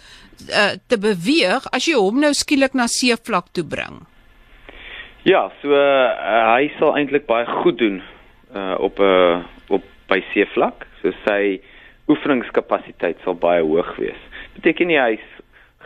uh, 0.53 0.77
te 0.89 0.99
beweeg 1.01 1.65
as 1.73 1.89
jy 1.89 1.97
hom 1.97 2.21
nou 2.21 2.35
skielik 2.37 2.77
na 2.77 2.87
seevlak 2.87 3.49
toe 3.57 3.65
bring? 3.65 4.05
Ja, 5.25 5.49
so 5.63 5.73
uh, 5.73 6.13
hy 6.53 6.69
sal 6.77 6.95
eintlik 6.97 7.25
baie 7.29 7.49
goed 7.63 7.81
doen 7.81 8.03
uh, 8.53 8.77
op 8.77 9.01
'n 9.01 9.09
uh, 9.09 9.45
op 9.69 9.85
by 10.09 10.21
seevlak. 10.33 10.88
So 11.03 11.13
sy 11.27 11.61
oefeningskapasiteit 12.09 13.21
sal 13.25 13.37
baie 13.39 13.63
hoog 13.63 13.95
wees. 14.01 14.21
Beteken 14.57 14.89
nie 14.91 14.99
hy's 15.01 15.27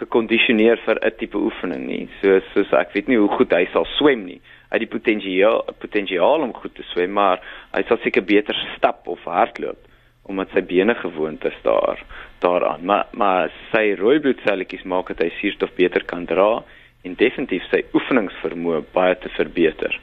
gekondisioneer 0.01 0.81
vir 0.87 0.99
'n 1.03 1.17
tipe 1.19 1.39
oefening 1.39 1.87
nie. 1.87 2.09
So 2.21 2.41
soos 2.53 2.73
ek 2.73 2.93
weet 2.95 3.09
nie 3.09 3.19
hoe 3.19 3.29
goed 3.29 3.53
hy 3.53 3.67
sal 3.73 3.87
swem 3.99 4.25
nie. 4.27 4.41
Hy 4.71 4.79
het 4.79 4.89
die 4.89 4.99
potensiaal 4.99 5.65
potensiaal 5.81 6.43
om 6.43 6.53
goed 6.55 6.75
te 6.75 6.83
swem, 6.93 7.13
maar 7.13 7.41
hy 7.75 7.83
sal 7.89 7.99
seker 7.99 8.23
beter 8.23 8.57
stap 8.77 9.09
of 9.09 9.25
hardloop 9.25 9.79
omdat 10.25 10.53
sy 10.55 10.63
bene 10.63 10.95
gewoond 10.95 11.45
is 11.45 11.59
daar 11.63 11.99
daaraan. 12.41 12.85
Maar 12.85 13.07
maar 13.13 13.51
sy 13.73 13.95
rooi 13.99 14.21
bloedselletjies 14.21 14.85
maak 14.85 15.09
dat 15.09 15.19
hy 15.19 15.31
suurstof 15.41 15.75
beter 15.75 16.05
kan 16.05 16.27
dra 16.27 16.63
en 17.03 17.15
definitief 17.15 17.65
sy 17.71 17.83
oefeningsvermoë 17.93 18.85
baie 18.95 19.17
te 19.19 19.29
verbeter. 19.29 19.99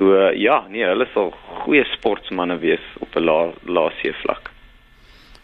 So 0.00 0.14
ja, 0.32 0.62
nee, 0.72 0.86
hulle 0.88 1.04
sal 1.12 1.34
goeie 1.66 1.84
sportmense 1.92 2.56
wees 2.62 2.84
op 3.04 3.16
'n 3.20 3.26
lae 3.28 3.52
lae 3.68 3.92
seevlak. 4.00 4.48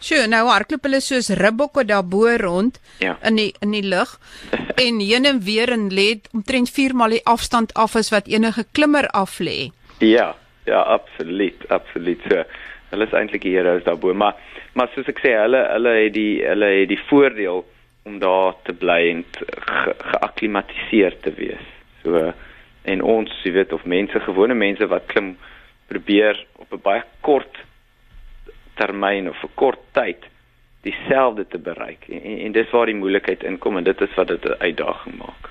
Sjoe, 0.01 0.25
nou 0.29 0.47
hardloop 0.49 0.83
hulle 0.85 1.01
soos 1.01 1.29
ribbokke 1.37 1.83
daarbo 1.85 2.25
rond 2.41 2.79
ja. 3.01 3.15
in 3.21 3.37
die 3.37 3.51
in 3.61 3.75
die 3.75 3.85
lug 3.85 4.17
en 4.83 4.99
heen 4.99 5.29
en 5.29 5.43
weer 5.45 5.69
en 5.73 5.89
lê 5.93 6.07
omtrent 6.33 6.73
4 6.73 6.97
maal 6.97 7.13
die 7.17 7.25
afstand 7.25 7.73
af 7.73 7.95
as 7.95 8.09
wat 8.13 8.27
enige 8.27 8.65
klimmer 8.71 9.07
af 9.13 9.37
lê. 9.39 9.69
Ja, 10.01 10.33
ja, 10.65 10.81
absoluut, 10.81 11.69
absoluut. 11.69 12.21
So, 12.29 12.43
hulle 12.89 13.05
is 13.05 13.13
eintlik 13.13 13.45
die 13.45 13.53
heroes 13.53 13.85
daarbo, 13.85 14.13
maar 14.13 14.35
maar 14.73 14.89
soos 14.93 15.09
ek 15.09 15.21
sê, 15.21 15.37
hulle 15.37 15.61
hulle 15.69 15.93
het 16.01 16.13
die 16.17 16.41
hulle 16.45 16.73
het 16.81 16.89
die 16.89 17.01
voordeel 17.09 17.65
om 18.09 18.19
daar 18.19 18.57
te 18.65 18.73
bly 18.73 19.01
en 19.11 19.23
ge, 19.37 19.93
geakklimatiseer 20.13 21.21
te 21.21 21.33
wees. 21.37 21.65
So 22.01 22.33
en 22.87 23.03
ons, 23.03 23.31
jy 23.43 23.51
weet, 23.51 23.73
of 23.75 23.85
mense, 23.85 24.19
gewone 24.25 24.55
mense 24.55 24.87
wat 24.87 25.07
klim 25.11 25.35
probeer 25.91 26.39
op 26.61 26.73
'n 26.73 26.81
baie 26.83 27.03
kort 27.21 27.59
termyn 28.79 29.29
of 29.29 29.43
'n 29.43 29.53
kort 29.55 29.79
tyd 29.91 30.23
dieselfde 30.81 31.47
te 31.47 31.57
bereik. 31.57 32.07
En, 32.09 32.21
en, 32.21 32.37
en 32.45 32.51
dis 32.51 32.71
waar 32.71 32.85
die 32.85 32.95
moeilikheid 32.95 33.43
inkom 33.43 33.77
en 33.77 33.83
dit 33.83 34.01
is 34.01 34.15
wat 34.15 34.27
dit 34.27 34.45
'n 34.45 34.59
uitdaging 34.59 35.17
maak. 35.17 35.49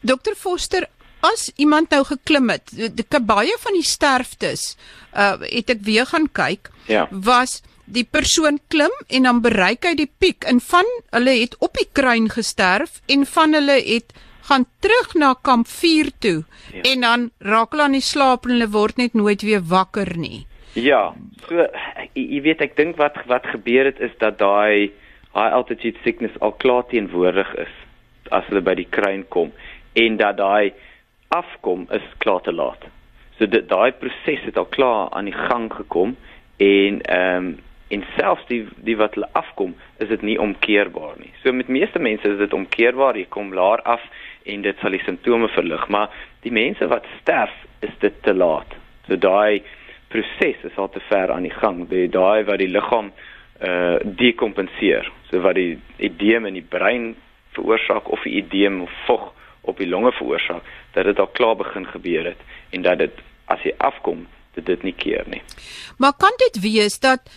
Dokter 0.00 0.34
Foster, 0.34 0.86
as 1.20 1.52
iemand 1.56 1.90
nou 1.90 2.04
geklim 2.04 2.48
het, 2.48 2.72
die 2.72 3.20
baie 3.20 3.56
van 3.60 3.72
die 3.72 3.88
sterftes, 3.96 4.76
uh 5.12 5.40
het 5.40 5.70
ek 5.70 5.80
weer 5.80 6.06
gaan 6.06 6.28
kyk, 6.32 6.70
ja. 6.86 7.08
was 7.10 7.62
die 7.84 8.04
persoon 8.04 8.58
klim 8.68 8.92
en 9.08 9.22
dan 9.28 9.40
bereik 9.44 9.84
hy 9.84 9.94
die 9.94 10.10
piek 10.18 10.44
en 10.48 10.60
van 10.60 10.88
hulle 11.10 11.34
het 11.40 11.56
op 11.58 11.76
die 11.76 11.88
kruin 11.92 12.30
gesterf 12.32 13.00
en 13.06 13.26
van 13.26 13.52
hulle 13.52 13.76
het 13.84 14.14
gaan 14.48 14.66
terug 14.84 15.14
na 15.14 15.34
kamp 15.42 15.66
4 15.66 16.10
toe 16.18 16.44
ja. 16.72 16.82
en 16.82 17.00
dan 17.00 17.30
raak 17.38 17.72
hulle 17.72 17.86
aan 17.88 17.96
die 17.96 18.04
slaap 18.04 18.44
en 18.44 18.56
hulle 18.56 18.70
word 18.74 19.00
net 19.00 19.14
nooit 19.14 19.42
weer 19.42 19.62
wakker 19.62 20.16
nie. 20.18 20.44
Ja, 20.74 21.14
so 21.46 21.66
jy 22.18 22.40
weet 22.42 22.62
ek 22.64 22.76
dink 22.76 22.98
wat 22.98 23.18
wat 23.30 23.46
gebeur 23.52 23.88
het 23.90 24.00
is 24.02 24.14
dat 24.22 24.40
daai 24.42 24.90
high 25.34 25.52
altitude 25.54 25.98
sickness 26.02 26.34
al 26.40 26.54
klaar 26.62 26.86
teenwoordig 26.90 27.54
is 27.66 27.74
as 28.30 28.46
hulle 28.50 28.62
by 28.64 28.74
die 28.78 28.88
kruin 28.90 29.24
kom 29.34 29.52
en 29.98 30.18
dat 30.18 30.38
daai 30.40 30.74
afkom 31.34 31.86
is 31.94 32.04
klaar 32.22 32.42
te 32.42 32.52
laat. 32.52 32.84
So 33.38 33.46
dit 33.50 33.68
daai 33.70 33.92
proses 33.98 34.42
het 34.46 34.58
al 34.58 34.70
klaar 34.70 35.08
aan 35.10 35.30
die 35.30 35.38
gang 35.46 35.70
gekom 35.72 36.16
en 36.62 37.00
ehm 37.02 37.54
um, 37.54 37.54
en 37.92 38.04
selfs 38.16 38.46
die 38.48 38.62
die 38.86 38.96
wat 38.98 39.14
hulle 39.14 39.28
afkom 39.38 39.74
is 40.02 40.08
dit 40.08 40.22
nie 40.26 40.36
omkeerbaar 40.40 41.18
nie. 41.20 41.30
So 41.42 41.52
met 41.52 41.68
meeste 41.68 42.00
mense 42.02 42.28
is 42.28 42.40
dit 42.40 42.56
omkeerbaar, 42.56 43.18
jy 43.18 43.26
kom 43.30 43.52
laer 43.54 43.82
af 43.84 44.02
en 44.44 44.62
dit 44.62 44.80
sal 44.80 44.94
die 44.94 45.02
simptome 45.04 45.48
verlig, 45.48 45.86
maar 45.88 46.12
die 46.44 46.52
mense 46.52 46.86
wat 46.90 47.06
sterf 47.20 47.52
is 47.84 47.92
dit 48.00 48.16
te 48.22 48.34
laat. 48.34 48.76
So 49.06 49.16
daai 49.16 49.62
proses 50.12 50.64
is 50.68 50.76
al 50.76 50.90
te 50.92 51.02
ver 51.08 51.32
aan 51.32 51.46
die 51.46 51.54
gang. 51.54 51.84
Die 51.90 52.08
daai 52.08 52.44
wat 52.48 52.60
die 52.62 52.70
liggaam 52.70 53.12
uh 53.64 53.96
dekompenseer, 54.18 55.06
so 55.30 55.40
wat 55.44 55.56
die 55.56 55.78
edeem 56.02 56.48
in 56.50 56.58
die 56.58 56.68
brein 56.68 57.14
veroorsaak 57.54 58.10
of 58.10 58.22
die 58.26 58.34
edeem 58.42 58.80
of 58.82 58.92
vog 59.06 59.30
op 59.64 59.78
die 59.78 59.88
longe 59.88 60.12
veroorsaak, 60.12 60.66
dat 60.92 61.06
dit 61.08 61.20
al 61.22 61.30
klaar 61.38 61.56
begin 61.56 61.86
gebeur 61.86 62.26
het 62.32 62.42
en 62.74 62.82
dat 62.82 62.98
dit 62.98 63.22
as 63.46 63.62
jy 63.64 63.72
afkom, 63.78 64.26
dit 64.58 64.66
dit 64.66 64.82
nie 64.82 64.94
keer 64.98 65.24
nie. 65.30 65.40
Maar 65.98 66.16
kan 66.18 66.34
dit 66.42 66.60
wees 66.64 66.98
dat 67.00 67.30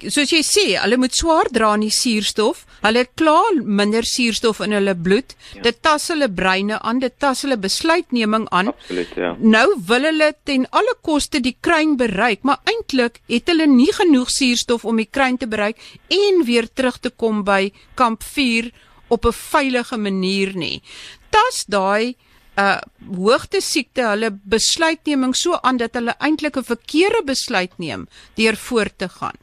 soos 0.00 0.32
jy 0.32 0.40
sê, 0.46 0.64
hulle 0.80 0.98
moet 1.00 1.14
swaar 1.14 1.48
dra 1.52 1.72
aan 1.74 1.84
die 1.84 1.92
suurstof. 1.92 2.64
Hulle 2.82 3.04
klaar 3.18 3.60
minder 3.62 4.06
suurstof 4.06 4.62
in 4.64 4.74
hulle 4.76 4.94
bloed. 4.98 5.36
Ja. 5.54 5.62
Dit 5.68 5.82
tas 5.84 6.08
hulle 6.10 6.28
breine 6.32 6.80
aan, 6.80 7.02
dit 7.02 7.14
tas 7.22 7.44
hulle 7.44 7.58
besluitneming 7.60 8.48
aan. 8.50 8.72
Absoluut, 8.72 9.12
ja. 9.16 9.34
Nou 9.38 9.66
wil 9.88 10.08
hulle 10.10 10.32
ten 10.48 10.66
alle 10.70 10.96
koste 11.06 11.42
die 11.44 11.56
kruin 11.60 11.96
bereik, 12.00 12.42
maar 12.42 12.62
eintlik 12.70 13.20
het 13.30 13.52
hulle 13.52 13.68
nie 13.70 13.92
genoeg 13.94 14.32
suurstof 14.32 14.84
om 14.88 14.98
die 14.98 15.10
kruin 15.10 15.38
te 15.38 15.46
bereik 15.50 15.78
en 16.10 16.42
weer 16.48 16.68
terug 16.72 16.98
te 16.98 17.10
kom 17.10 17.44
by 17.46 17.70
kamp 17.94 18.22
4 18.22 18.72
op 19.08 19.26
'n 19.26 19.32
veilige 19.32 19.96
manier 19.96 20.56
nie. 20.56 20.82
Tas 21.30 21.64
daai 21.68 22.16
uh 22.58 22.80
hoogte 23.16 23.60
siekte 23.60 24.04
hulle 24.04 24.30
besluitneming 24.44 25.34
so 25.36 25.56
aan 25.62 25.76
dat 25.76 25.94
hulle 25.94 26.14
eintlik 26.18 26.56
'n 26.56 26.64
verkeerde 26.64 27.22
besluit 27.24 27.78
neem 27.78 28.08
deur 28.36 28.56
voort 28.56 28.98
te 28.98 29.08
gaan. 29.08 29.38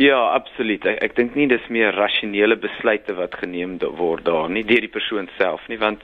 Ja, 0.00 0.30
absoluut. 0.32 0.86
Ek, 0.88 1.02
ek 1.04 1.16
dink 1.18 1.34
nie 1.36 1.44
dis 1.50 1.66
meer 1.68 1.92
rasionele 1.92 2.56
besluite 2.56 3.12
wat 3.18 3.34
geneem 3.36 3.74
word 3.98 4.24
daar 4.24 4.48
nie 4.48 4.62
deur 4.64 4.80
die 4.80 4.88
persoon 4.88 5.26
self 5.36 5.66
nie, 5.68 5.76
want 5.76 6.00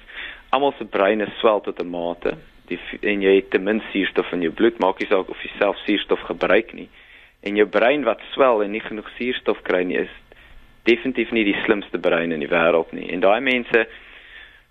almal 0.52 0.74
se 0.76 0.84
breine 0.84 1.24
swel 1.38 1.62
tot 1.64 1.80
'n 1.80 1.88
mate. 1.88 2.34
Die 2.68 2.76
en 3.00 3.22
jy 3.24 3.36
het 3.36 3.48
te 3.50 3.58
min 3.58 3.80
suurstof 3.92 4.32
in 4.32 4.42
jou 4.42 4.52
bloed, 4.52 4.78
maak 4.84 5.00
nie 5.00 5.08
saak 5.08 5.30
of 5.30 5.40
jy 5.40 5.50
self 5.56 5.80
suurstof 5.86 6.20
gebruik 6.28 6.74
nie. 6.74 6.90
En 7.42 7.56
jou 7.56 7.66
brein 7.66 8.04
wat 8.04 8.20
swel 8.34 8.62
en 8.62 8.72
nie 8.72 8.84
genoeg 8.84 9.08
suurstof 9.16 9.62
kry 9.62 9.82
nie, 9.84 9.96
is 9.96 10.12
definitief 10.84 11.32
nie 11.32 11.44
die 11.44 11.62
slimste 11.64 11.98
brein 11.98 12.32
in 12.32 12.40
die 12.40 12.52
wêreld 12.52 12.92
nie. 12.92 13.08
En 13.12 13.20
daai 13.20 13.40
mense 13.40 13.86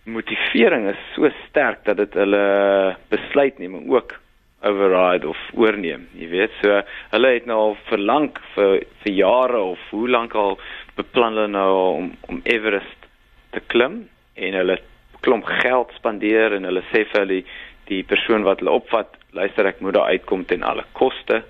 motivering 0.05 0.89
is 0.89 1.01
so 1.15 1.29
sterk 1.47 1.83
dat 1.85 1.97
dit 1.97 2.13
hulle 2.13 2.95
besluitneming 3.09 3.89
ook 3.89 4.19
override 4.65 5.27
of 5.29 5.39
oorneem, 5.53 6.07
jy 6.17 6.29
weet. 6.31 6.53
So 6.61 6.81
hulle 7.13 7.31
het 7.35 7.47
nou 7.49 7.59
al 7.61 7.77
verlang 7.89 8.31
vir 8.55 8.81
vir 9.03 9.13
jare 9.13 9.61
of 9.73 9.81
hoe 9.91 10.07
lank 10.09 10.35
al 10.35 10.57
beplan 10.97 11.37
hulle 11.37 11.51
nou 11.53 11.71
om 11.99 12.11
om 12.29 12.41
Everest 12.43 13.09
te 13.55 13.61
klim 13.73 14.05
en 14.35 14.59
hulle 14.59 14.79
klomp 15.25 15.47
geld 15.63 15.93
spandeer 15.97 16.53
en 16.57 16.67
hulle 16.69 16.83
sê 16.91 17.05
vir 17.11 17.21
hulle 17.23 17.41
die 17.89 18.01
persoon 18.03 18.45
wat 18.45 18.61
hulle 18.61 18.73
opvat, 18.79 19.13
luister 19.37 19.67
ek 19.69 19.81
moet 19.85 19.93
daar 19.97 20.09
uitkom 20.13 20.45
ten 20.49 20.65
alle 20.65 20.85
koste. 20.97 21.43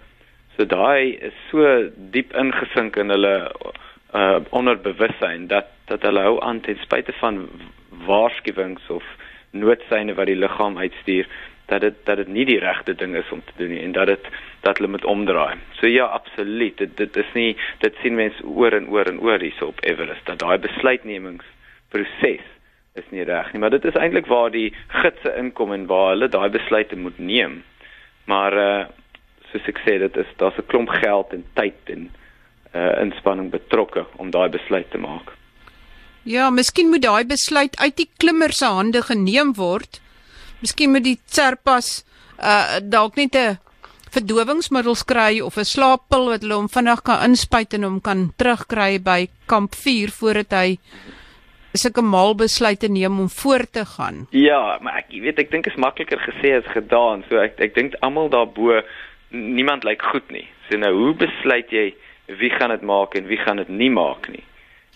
So 0.55 0.67
daai 0.67 1.15
is 1.29 1.35
so 1.49 1.63
diep 2.15 2.35
ingesink 2.35 2.99
in 3.01 3.13
hulle 3.15 3.35
uh 4.15 4.39
onderbewussyn 4.55 5.49
dat 5.51 5.71
dat 5.89 6.03
hulle 6.07 6.23
hou 6.23 6.37
aan 6.41 6.61
ten 6.65 6.79
spyte 6.83 7.13
van 7.19 7.45
waarskuwings 8.07 8.89
of 8.89 9.03
noodsyne 9.51 10.15
wat 10.15 10.29
die 10.31 10.39
liggaam 10.39 10.77
uitstuur 10.77 11.27
dat 11.65 11.81
dit 11.81 11.95
dat 12.05 12.17
dit 12.17 12.27
nie 12.27 12.45
die 12.45 12.59
regte 12.59 12.95
ding 12.95 13.15
is 13.15 13.31
om 13.31 13.41
te 13.45 13.53
doen 13.57 13.69
nie 13.73 13.83
en 13.83 13.91
dat 13.91 14.07
dit 14.07 14.27
dat 14.61 14.77
hulle 14.77 14.89
moet 14.89 15.05
omdraai. 15.05 15.57
So 15.79 15.87
ja, 15.87 16.05
absoluut. 16.05 16.77
Dit 16.77 16.97
dit 16.97 17.17
is 17.17 17.31
nie 17.33 17.57
dit 17.79 17.95
sien 18.01 18.15
mense 18.15 18.43
oor 18.43 18.73
en 18.73 18.89
oor 18.89 19.05
en 19.05 19.19
oor 19.19 19.39
hierso 19.39 19.65
op 19.73 19.83
Everest 19.83 20.25
dat 20.25 20.39
daai 20.39 20.57
besluitnemingsproses 20.57 22.45
is 22.95 23.07
nie 23.11 23.25
reg 23.27 23.51
nie, 23.51 23.59
maar 23.59 23.73
dit 23.75 23.85
is 23.85 23.97
eintlik 23.99 24.27
waar 24.31 24.51
die 24.51 24.69
gidse 24.87 25.33
inkom 25.39 25.73
en 25.75 25.87
waar 25.89 26.13
hulle 26.13 26.29
daai 26.31 26.49
besluite 26.49 26.95
moet 26.95 27.17
neem. 27.19 27.63
Maar 28.31 28.61
uh 28.67 28.85
soos 29.51 29.67
ek 29.71 29.77
sê, 29.85 29.97
dit 30.01 30.17
is 30.17 30.31
daar's 30.39 30.57
'n 30.57 30.67
klomp 30.67 30.89
geld 30.89 31.33
en 31.33 31.43
tyd 31.55 31.91
en 31.95 32.09
uh 32.73 32.93
inspanning 33.01 33.51
betrokke 33.51 34.05
om 34.15 34.31
daai 34.31 34.49
besluit 34.49 34.89
te 34.91 34.97
maak. 34.97 35.31
Ja, 36.23 36.49
miskien 36.49 36.89
moet 36.89 37.03
daai 37.03 37.25
besluit 37.25 37.77
uit 37.77 37.95
die 37.97 38.09
klimmer 38.17 38.51
se 38.51 38.65
hande 38.65 39.01
geneem 39.01 39.53
word. 39.53 40.01
Miskien 40.61 40.91
moet 40.91 41.03
die 41.03 41.19
Serpas 41.25 42.03
uh 42.39 42.79
dalk 42.81 43.15
net 43.15 43.35
'n 43.35 43.57
verdowingsmiddels 44.15 45.03
kry 45.03 45.41
of 45.41 45.57
'n 45.57 45.67
slaappil 45.67 46.29
wat 46.31 46.41
hulle 46.41 46.55
hom 46.55 46.69
vinnig 46.69 47.01
kan 47.03 47.23
inspuit 47.29 47.73
en 47.73 47.83
hom 47.83 47.99
kan 48.01 48.31
terugkry 48.37 48.99
by 48.99 49.27
kamp 49.47 49.75
4 49.75 50.11
voordat 50.19 50.51
hy 50.51 50.77
sulke 51.75 52.01
mal 52.01 52.35
besluite 52.35 52.87
neem 52.87 53.19
om 53.19 53.29
voort 53.29 53.71
te 53.73 53.85
gaan. 53.85 54.27
Ja, 54.31 54.77
maar 54.81 55.03
ek 55.03 55.11
weet 55.11 55.39
ek 55.39 55.51
dink 55.51 55.67
is 55.67 55.75
makliker 55.75 56.19
gesê 56.19 56.55
as 56.57 56.67
gedaan. 56.71 57.23
So 57.29 57.39
ek 57.41 57.59
ek 57.59 57.75
dink 57.75 57.95
almal 58.01 58.29
daarbo 58.29 58.81
niemand 59.31 59.83
lyk 59.83 60.01
goed 60.01 60.31
nie. 60.31 60.47
So 60.69 60.77
nou 60.77 60.93
hoe 60.93 61.13
besluit 61.13 61.71
jy 61.71 61.93
wie 62.39 62.49
gaan 62.49 62.71
dit 62.73 62.81
maak 62.81 63.15
en 63.15 63.27
wie 63.27 63.37
gaan 63.37 63.57
dit 63.57 63.69
nie 63.69 63.91
maak 63.91 64.29
nie? 64.29 64.43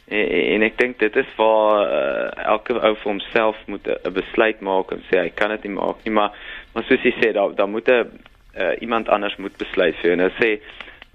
En, 0.09 0.25
en 0.55 0.65
ek 0.65 0.77
dink 0.77 0.99
dit 0.99 1.15
is 1.15 1.35
waar 1.37 1.85
uh, 1.85 2.45
elke 2.55 2.73
ou 2.73 2.95
vir 2.95 3.11
homself 3.11 3.57
moet 3.67 3.87
'n 3.87 4.13
besluit 4.13 4.61
maak 4.61 4.91
en 4.91 5.03
sê 5.09 5.21
hy 5.21 5.29
kan 5.29 5.49
dit 5.49 5.63
nie 5.63 5.75
maak 5.77 6.03
nie, 6.03 6.13
maar 6.13 6.31
maar 6.73 6.83
soos 6.83 7.03
jy 7.03 7.13
sê 7.21 7.33
daar 7.33 7.55
daar 7.55 7.69
moet 7.69 7.87
'n 7.87 8.09
uh, 8.57 8.75
iemand 8.81 9.09
anders 9.09 9.35
moet 9.37 9.57
besluit 9.57 9.95
vir 10.01 10.11
en 10.11 10.19
hy 10.19 10.31
sê 10.41 10.51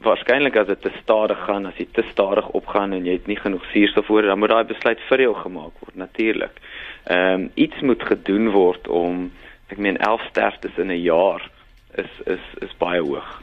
waarskynlik 0.04 0.56
as 0.56 0.66
dit 0.66 0.80
te 0.82 0.92
stadig 1.02 1.38
gaan, 1.46 1.66
as 1.66 1.76
jy 1.78 1.86
te 1.92 2.04
stadig 2.10 2.48
opgaan 2.48 2.92
en 2.92 3.06
jy 3.06 3.12
het 3.12 3.26
nie 3.26 3.38
genoeg 3.38 3.64
suurstof 3.72 4.06
voor, 4.06 4.22
dan 4.22 4.38
moet 4.38 4.50
daai 4.50 4.64
besluit 4.64 5.00
vir 5.08 5.20
jou 5.20 5.34
gemaak 5.34 5.72
word 5.80 5.96
natuurlik. 5.96 6.60
Ehm 7.04 7.34
um, 7.34 7.50
iets 7.54 7.80
moet 7.80 8.02
gedoen 8.02 8.50
word 8.50 8.88
om 8.88 9.32
ek 9.68 9.78
meen 9.78 9.96
11 9.98 10.26
sterftes 10.30 10.78
in 10.78 10.90
'n 10.90 11.02
jaar 11.02 11.50
is 11.94 12.12
is 12.26 12.44
is 12.60 12.76
baie 12.78 13.00
hoog. 13.00 13.42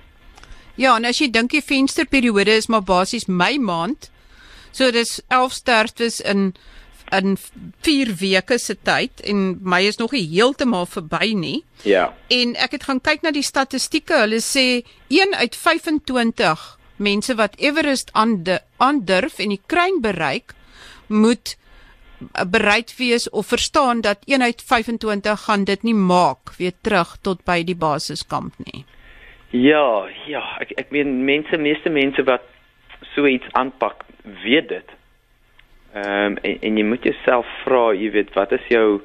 Ja, 0.75 0.95
en 0.95 1.05
as 1.05 1.19
jy 1.19 1.29
dink 1.29 1.51
die 1.51 1.61
vensterperiode 1.61 2.55
is 2.55 2.67
maar 2.67 2.83
basies 2.83 3.25
Mei 3.25 3.59
maand. 3.59 4.11
So 4.71 4.91
dis 4.91 5.19
11 5.27 5.51
sterftes 5.51 6.21
in 6.21 6.53
in 7.11 7.37
4 7.83 8.13
weke 8.15 8.57
se 8.57 8.77
tyd 8.87 9.19
en 9.27 9.57
my 9.67 9.81
is 9.83 9.97
nog 9.99 10.13
nie 10.15 10.23
heeltemal 10.31 10.85
verby 10.87 11.33
nie. 11.35 11.57
Ja. 11.83 12.13
En 12.31 12.55
ek 12.55 12.77
het 12.77 12.85
gaan 12.87 13.01
kyk 13.03 13.25
na 13.25 13.33
die 13.35 13.43
statistieke. 13.43 14.21
Hulle 14.23 14.39
sê 14.39 14.83
1 15.11 15.35
uit 15.35 15.57
25 15.59 16.63
mense 17.01 17.35
wat 17.35 17.57
Everest 17.59 18.13
aandurf 18.13 19.39
en 19.39 19.55
die 19.55 19.61
kruin 19.65 19.99
bereik, 20.01 20.53
moet 21.07 21.57
bereid 22.47 22.93
wees 22.97 23.29
of 23.29 23.47
verstaan 23.47 24.01
dat 24.01 24.23
1 24.25 24.41
uit 24.41 24.61
25 24.65 25.41
gaan 25.41 25.63
dit 25.63 25.83
nie 25.83 25.97
maak 25.97 26.53
weer 26.57 26.73
terug 26.81 27.17
tot 27.21 27.43
by 27.45 27.63
die 27.65 27.75
basiskamp 27.75 28.53
nie. 28.65 28.85
Ja, 29.51 30.07
ja, 30.29 30.43
ek 30.63 30.71
ek 30.79 30.91
meen 30.95 31.25
mense, 31.27 31.57
meeste 31.57 31.89
mense 31.89 32.23
wat 32.23 32.45
so 33.15 33.25
iets 33.27 33.47
aanpak, 33.51 34.05
weet 34.43 34.67
dit. 34.69 34.97
Ehm 35.93 36.25
um, 36.25 36.37
en, 36.41 36.57
en 36.61 36.77
jy 36.77 36.83
moet 36.87 37.03
jouself 37.03 37.47
vra, 37.63 37.91
jy 37.93 38.11
weet, 38.11 38.33
wat 38.33 38.51
is 38.55 38.67
jou 38.71 39.01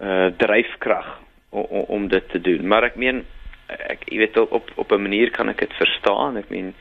uh 0.00 0.30
dryfkrag 0.40 1.20
om, 1.50 1.64
om 1.64 1.84
om 1.98 2.08
dit 2.08 2.28
te 2.32 2.40
doen? 2.40 2.66
Maar 2.66 2.90
ek 2.90 2.96
meen 2.96 3.24
ek 3.70 4.08
jy 4.10 4.18
weet 4.24 4.38
op 4.42 4.70
op 4.74 4.92
'n 4.92 5.02
manier 5.02 5.30
kan 5.30 5.48
ek 5.48 5.58
dit 5.58 5.74
verstaan. 5.78 6.36
Ek 6.36 6.50
meen 6.50 6.74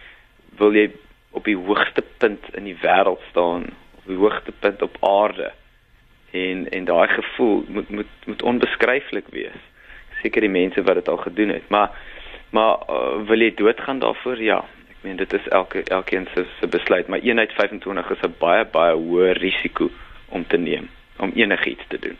wil 0.57 0.73
jy 0.73 0.89
op 1.31 1.45
die 1.45 1.57
hoogste 1.57 2.03
punt 2.17 2.45
in 2.57 2.63
die 2.63 2.77
wêreld 2.81 3.21
staan, 3.29 3.69
op 4.01 4.05
die 4.07 4.17
hoogste 4.17 4.51
punt 4.51 4.81
op 4.81 4.97
aarde. 5.05 5.51
En 6.31 6.69
en 6.69 6.85
daai 6.85 7.07
gevoel 7.07 7.63
moet 7.67 7.89
moet 7.89 8.25
moet 8.25 8.41
onbeskryflik 8.41 9.27
wees. 9.29 9.61
Seker 10.21 10.41
die 10.41 10.49
mense 10.49 10.81
wat 10.83 10.95
dit 10.95 11.07
al 11.07 11.17
gedoen 11.17 11.49
het, 11.49 11.69
maar 11.69 11.89
maar 12.49 12.77
uh, 12.89 13.21
wil 13.29 13.41
jy 13.41 13.53
doodgaan 13.53 13.99
daarvoor? 13.99 14.41
Ja, 14.41 14.65
Ek 14.99 15.05
meen 15.07 15.15
dit 15.15 15.33
is 15.33 15.45
elke 15.55 15.79
elkeen 15.95 16.25
se 16.33 16.43
se 16.59 16.67
besluit, 16.67 17.07
maar 17.07 17.21
1 17.23 17.39
uit 17.39 17.51
25 17.55 18.09
is 18.11 18.23
'n 18.27 18.33
baie 18.39 18.65
baie 18.65 18.95
hoë 18.95 19.37
risiko 19.37 19.89
om 20.27 20.43
te 20.47 20.57
neem 20.57 20.89
om 21.17 21.31
enigiets 21.35 21.87
te 21.87 21.99
doen. 21.99 22.17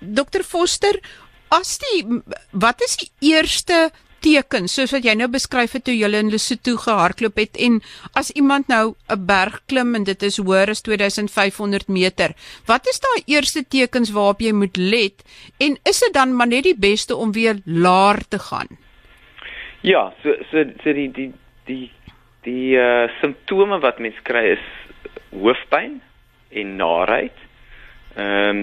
Dr 0.00 0.42
Foster, 0.42 0.98
as 1.48 1.78
die 1.78 2.22
wat 2.50 2.82
is 2.82 2.96
die 2.96 3.10
eerste 3.20 3.90
teken 4.24 4.66
soos 4.68 4.90
wat 4.90 5.04
jy 5.04 5.14
nou 5.14 5.28
beskryf 5.30 5.76
het 5.76 5.84
toe 5.86 5.94
jy 5.94 6.08
in 6.18 6.32
Lesotho 6.32 6.76
gehardloop 6.82 7.36
het 7.38 7.58
en 7.60 7.80
as 8.18 8.32
iemand 8.34 8.68
nou 8.68 8.96
'n 9.08 9.26
berg 9.26 9.60
klim 9.66 9.94
en 9.94 10.04
dit 10.04 10.22
is 10.22 10.36
hoër 10.36 10.70
as 10.70 10.80
2500 10.80 11.88
meter, 11.88 12.34
wat 12.66 12.86
is 12.88 13.00
daai 13.00 13.22
eerste 13.26 13.62
tekens 13.62 14.10
waarop 14.10 14.40
jy 14.40 14.52
moet 14.52 14.76
let 14.76 15.22
en 15.58 15.78
is 15.84 16.00
dit 16.00 16.12
dan 16.12 16.34
maar 16.34 16.48
net 16.48 16.64
die 16.64 16.78
beste 16.78 17.16
om 17.16 17.32
weer 17.32 17.60
laer 17.64 18.18
te 18.28 18.38
gaan? 18.38 18.68
Ja, 19.84 20.14
so 20.22 20.32
so 20.50 20.64
so 20.82 20.92
die 20.96 21.10
die 21.12 21.32
die 21.68 21.90
die 22.46 22.76
uh 22.80 23.08
simptome 23.20 23.76
wat 23.84 23.98
mens 24.00 24.16
kry 24.24 24.54
is 24.54 24.62
hoofpyn 25.28 25.98
en 26.60 26.70
naait. 26.78 27.42
Ehm 28.16 28.62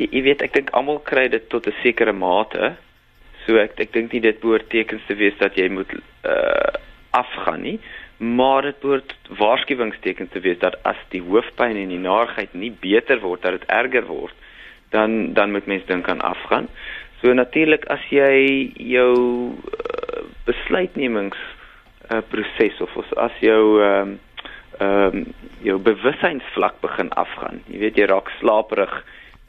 jy, 0.00 0.08
jy 0.14 0.22
weet 0.28 0.44
ek 0.46 0.54
dink 0.56 0.72
almal 0.72 1.02
kry 1.04 1.26
dit 1.28 1.44
tot 1.52 1.68
'n 1.68 1.76
sekere 1.82 2.16
mate. 2.16 2.72
So 3.44 3.60
ek 3.60 3.76
ek 3.84 3.92
dink 3.92 4.16
nie 4.16 4.24
dit 4.24 4.40
behoort 4.40 4.70
tekens 4.72 5.04
te 5.10 5.18
wees 5.20 5.36
dat 5.44 5.60
jy 5.60 5.68
moet 5.68 5.92
uh 6.24 6.72
afgaan 7.12 7.60
nie, 7.68 7.78
maar 8.16 8.62
dit 8.62 8.80
behoort 8.80 9.12
waarskuwingstekens 9.28 10.32
te 10.32 10.40
wees 10.40 10.58
dat 10.64 10.80
as 10.88 10.96
die 11.12 11.20
hoofpyn 11.20 11.76
en 11.76 11.92
die 11.92 12.00
naait 12.00 12.54
nie 12.56 12.72
beter 12.72 13.20
word, 13.20 13.42
dat 13.42 13.60
dit 13.60 13.68
erger 13.68 14.08
word, 14.08 14.34
dan 14.88 15.34
dan 15.36 15.52
moet 15.52 15.66
mens 15.66 15.84
dink 15.84 16.08
aan 16.08 16.24
afgaan. 16.24 16.72
So 17.20 17.34
natuurlik 17.36 17.84
as 17.92 18.02
jy 18.10 18.72
jou 18.96 19.12
uh, 19.52 19.81
besluitnemings 20.44 21.38
uh, 22.10 22.20
proses 22.28 22.80
of 22.80 22.96
as 23.16 23.40
jou 23.40 23.82
ehm 23.82 24.14
um, 24.14 24.20
ehm 24.80 25.16
um, 25.16 25.26
jou 25.62 25.78
bewussynsvlak 25.78 26.80
begin 26.80 27.10
afgaan. 27.12 27.60
Jy 27.70 27.78
weet 27.78 27.98
jy 28.00 28.06
raak 28.10 28.30
slaperig 28.40 28.94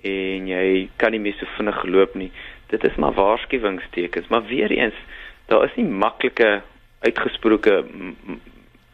en 0.04 0.48
jy 0.52 0.90
kan 1.02 1.16
nie 1.16 1.22
meer 1.24 1.38
so 1.40 1.48
vinnig 1.58 1.80
loop 1.88 2.16
nie. 2.20 2.30
Dit 2.70 2.84
is 2.84 2.96
maar 3.02 3.16
waarskuwingstekens, 3.18 4.28
maar 4.28 4.46
weer 4.46 4.72
eens, 4.72 5.00
daar 5.48 5.64
is 5.66 5.76
nie 5.76 5.88
maklike 5.88 6.62
uitgesproke 7.02 7.84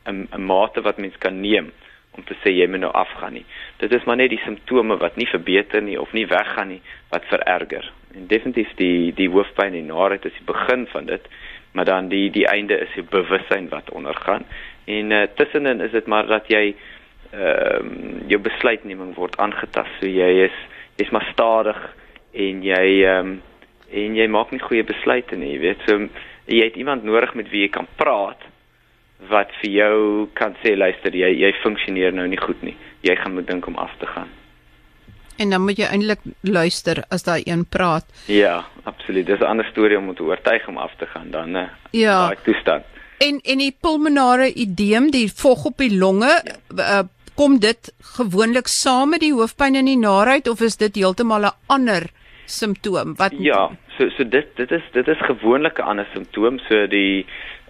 'n 0.09 0.27
mate 0.37 0.81
wat 0.81 0.97
mens 0.97 1.17
kan 1.17 1.41
neem 1.41 1.71
om 2.11 2.23
te 2.23 2.35
sê 2.43 2.51
jy 2.51 2.67
moet 2.67 2.83
nou 2.83 2.91
afgaan 2.91 3.33
nie. 3.33 3.45
Dit 3.77 3.93
is 3.93 4.03
maar 4.03 4.15
net 4.15 4.29
die 4.29 4.41
simptome 4.43 4.97
wat 4.97 5.15
nie 5.15 5.27
verbeter 5.27 5.81
nie 5.81 5.99
of 6.01 6.13
nie 6.13 6.27
weggaan 6.27 6.67
nie 6.67 6.81
wat 7.09 7.25
vererger. 7.25 7.91
En 8.15 8.27
definitief 8.27 8.71
die 8.75 9.13
die 9.13 9.29
hoofpyn 9.29 9.77
en 9.77 9.91
naait 9.91 10.25
is 10.25 10.37
die 10.37 10.47
begin 10.47 10.87
van 10.87 11.05
dit, 11.05 11.27
maar 11.71 11.85
dan 11.85 12.09
die 12.09 12.29
die 12.31 12.47
einde 12.47 12.77
is 12.77 12.93
die 12.95 13.03
bewussyn 13.03 13.69
wat 13.69 13.89
ondergaan. 13.89 14.45
En 14.85 15.11
uh, 15.11 15.23
tussenin 15.35 15.81
is 15.81 15.91
dit 15.91 16.07
maar 16.07 16.27
dat 16.27 16.47
jy 16.47 16.73
ehm 17.29 17.85
uh, 17.85 18.27
jou 18.27 18.39
besluitneming 18.41 19.13
word 19.15 19.37
aangetast. 19.37 19.99
So 19.99 20.09
jy 20.09 20.45
is 20.47 20.55
jy's 20.97 21.11
maar 21.13 21.27
stadig 21.31 21.77
en 22.33 22.63
jy 22.65 22.85
ehm 23.03 23.19
um, 23.19 23.41
en 23.89 24.15
jy 24.15 24.27
maak 24.29 24.51
nie 24.51 24.61
goeie 24.61 24.83
besluite 24.85 25.35
nie, 25.35 25.53
jy 25.55 25.59
weet. 25.59 25.85
So 25.87 26.09
jy 26.45 26.63
het 26.65 26.77
iemand 26.77 27.03
nodig 27.03 27.33
met 27.37 27.49
wie 27.49 27.65
jy 27.67 27.71
kan 27.73 27.87
praat 27.97 28.41
wat 29.29 29.53
vir 29.61 29.71
jou 29.71 30.27
kan 30.33 30.55
sê 30.63 30.75
luister 30.77 31.15
jy 31.15 31.31
jy 31.43 31.53
funksioneer 31.61 32.13
nou 32.13 32.27
nie 32.27 32.41
goed 32.41 32.61
nie. 32.65 32.77
Jy 33.05 33.15
gaan 33.15 33.37
moet 33.37 33.47
dink 33.47 33.67
om 33.67 33.77
af 33.77 33.93
te 33.99 34.09
gaan. 34.09 34.38
En 35.39 35.53
dan 35.53 35.63
moet 35.63 35.79
jy 35.79 35.87
eintlik 35.87 36.23
luister 36.43 37.03
as 37.15 37.23
daai 37.23 37.41
een 37.47 37.63
praat. 37.65 38.05
Ja, 38.27 38.65
absoluut. 38.83 39.25
Dis 39.25 39.39
'n 39.39 39.51
ander 39.51 39.65
storie 39.71 39.97
om 39.97 40.15
te 40.15 40.23
oortuig 40.23 40.67
om 40.67 40.77
af 40.77 40.91
te 40.97 41.05
gaan 41.05 41.31
dan, 41.31 41.51
né? 41.51 41.69
Ja. 41.91 42.27
Daai 42.27 42.37
toestand. 42.43 42.83
En 43.17 43.39
en 43.43 43.57
die 43.57 43.75
pulmonale 43.81 44.53
edeem, 44.53 45.11
die 45.11 45.31
vog 45.35 45.65
op 45.65 45.77
die 45.77 45.97
longe, 45.97 46.41
ja. 46.75 46.99
uh, 46.99 47.07
kom 47.35 47.59
dit 47.59 47.93
gewoonlik 48.17 48.67
saam 48.67 49.09
met 49.09 49.19
die 49.23 49.33
hoofpyn 49.33 49.75
en 49.75 49.85
die 49.85 49.97
naait 49.97 50.47
of 50.47 50.61
is 50.61 50.77
dit 50.77 50.95
heeltemal 50.95 51.45
'n 51.47 51.55
ander 51.67 52.09
simptoom? 52.45 53.15
Wat 53.15 53.33
Ja, 53.37 53.69
so 53.97 54.09
so 54.09 54.23
dit 54.23 54.47
dit 54.55 54.71
is 54.71 54.83
dit 54.91 55.07
is 55.07 55.21
gewoonlik 55.31 55.79
'n 55.79 55.87
ander 55.91 56.07
simptoom, 56.13 56.59
so 56.59 56.87
die 56.87 57.25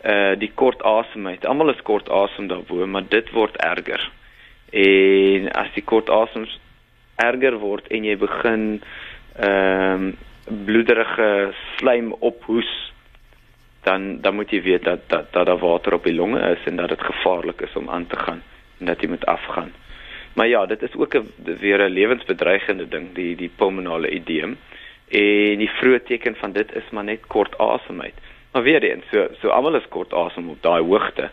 uh 0.05 0.39
die 0.39 0.51
kort 0.55 0.83
asemheid. 0.83 1.45
Almal 1.45 1.69
is 1.69 1.81
kort 1.83 2.09
asem 2.09 2.47
daarbo, 2.47 2.87
maar 2.87 3.03
dit 3.09 3.29
word 3.31 3.57
erger. 3.57 4.11
En 4.71 5.51
as 5.51 5.67
die 5.73 5.83
kort 5.83 6.09
asem 6.09 6.47
erger 7.19 7.57
word 7.59 7.87
en 7.87 8.03
jy 8.03 8.17
begin 8.17 8.65
ehm 9.35 10.09
um, 10.09 10.17
bloederige 10.65 11.53
slaim 11.77 12.13
ophoes 12.25 12.69
dan 13.85 14.21
dan 14.21 14.35
moet 14.35 14.51
jy 14.51 14.61
weet 14.61 14.83
dat 14.83 15.03
dat 15.07 15.33
dat 15.33 15.45
daar 15.45 15.61
water 15.61 15.93
op 15.93 16.03
die 16.03 16.15
longe 16.15 16.39
is 16.55 16.65
en 16.65 16.75
dat 16.75 16.89
dit 16.89 17.01
gevaarlik 17.01 17.61
is 17.61 17.75
om 17.75 17.89
aan 17.89 18.07
te 18.07 18.19
gaan 18.19 18.41
en 18.79 18.85
dat 18.85 19.01
jy 19.01 19.09
moet 19.09 19.25
afgaan. 19.25 19.71
Maar 20.33 20.47
ja, 20.47 20.65
dit 20.65 20.81
is 20.81 20.95
ook 20.95 21.13
'n 21.15 21.27
weer 21.59 21.79
'n 21.79 21.93
lewensbedreigende 21.93 22.87
ding, 22.87 23.13
die 23.13 23.35
die 23.35 23.51
pulmonale 23.55 24.09
edeem. 24.09 24.57
En 25.09 25.57
die 25.57 25.69
vroeë 25.69 26.03
teken 26.03 26.35
van 26.35 26.51
dit 26.51 26.75
is 26.75 26.89
maar 26.91 27.03
net 27.03 27.27
kort 27.27 27.57
asemheid. 27.57 28.13
Maar 28.51 28.63
weer 28.63 28.83
eens, 28.83 29.05
so 29.11 29.27
so 29.41 29.47
almal 29.47 29.75
is 29.75 29.87
kort 29.89 30.13
asem 30.13 30.49
op 30.49 30.61
daai 30.61 30.83
hoogte 30.83 31.29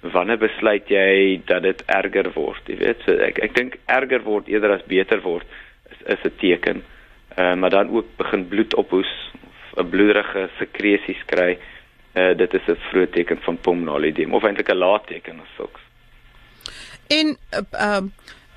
wanneer 0.00 0.38
besluit 0.38 0.88
jy 0.88 1.40
dat 1.46 1.62
dit 1.62 1.82
erger 1.86 2.30
word 2.34 2.68
jy 2.68 2.76
weet? 2.80 3.02
So 3.04 3.12
ek 3.12 3.38
ek 3.44 3.54
dink 3.54 3.76
erger 3.86 4.22
word 4.24 4.48
eerder 4.48 4.78
as 4.78 4.86
beter 4.88 5.20
word 5.20 5.46
is 5.90 6.00
is 6.16 6.24
'n 6.24 6.36
teken. 6.40 6.82
Uh, 7.38 7.54
maar 7.54 7.70
dan 7.70 7.90
ook 7.90 8.16
begin 8.16 8.48
bloed 8.48 8.74
ophoes 8.74 9.12
of 9.44 9.84
'n 9.84 9.90
bloederige 9.90 10.48
sekresies 10.58 11.22
kry. 11.26 11.58
Uh, 12.14 12.36
dit 12.36 12.54
is 12.54 12.66
'n 12.68 12.78
vroeë 12.90 13.10
teken 13.10 13.38
van 13.42 13.60
pulmonale 13.60 14.06
edema 14.06 14.36
of 14.36 14.44
eintlik 14.44 14.70
'n 14.70 14.76
laat 14.76 15.06
teken 15.06 15.40
of 15.40 15.48
sulks. 15.56 15.80
En 17.06 17.36
uh, 17.52 17.60
uh, 17.72 18.06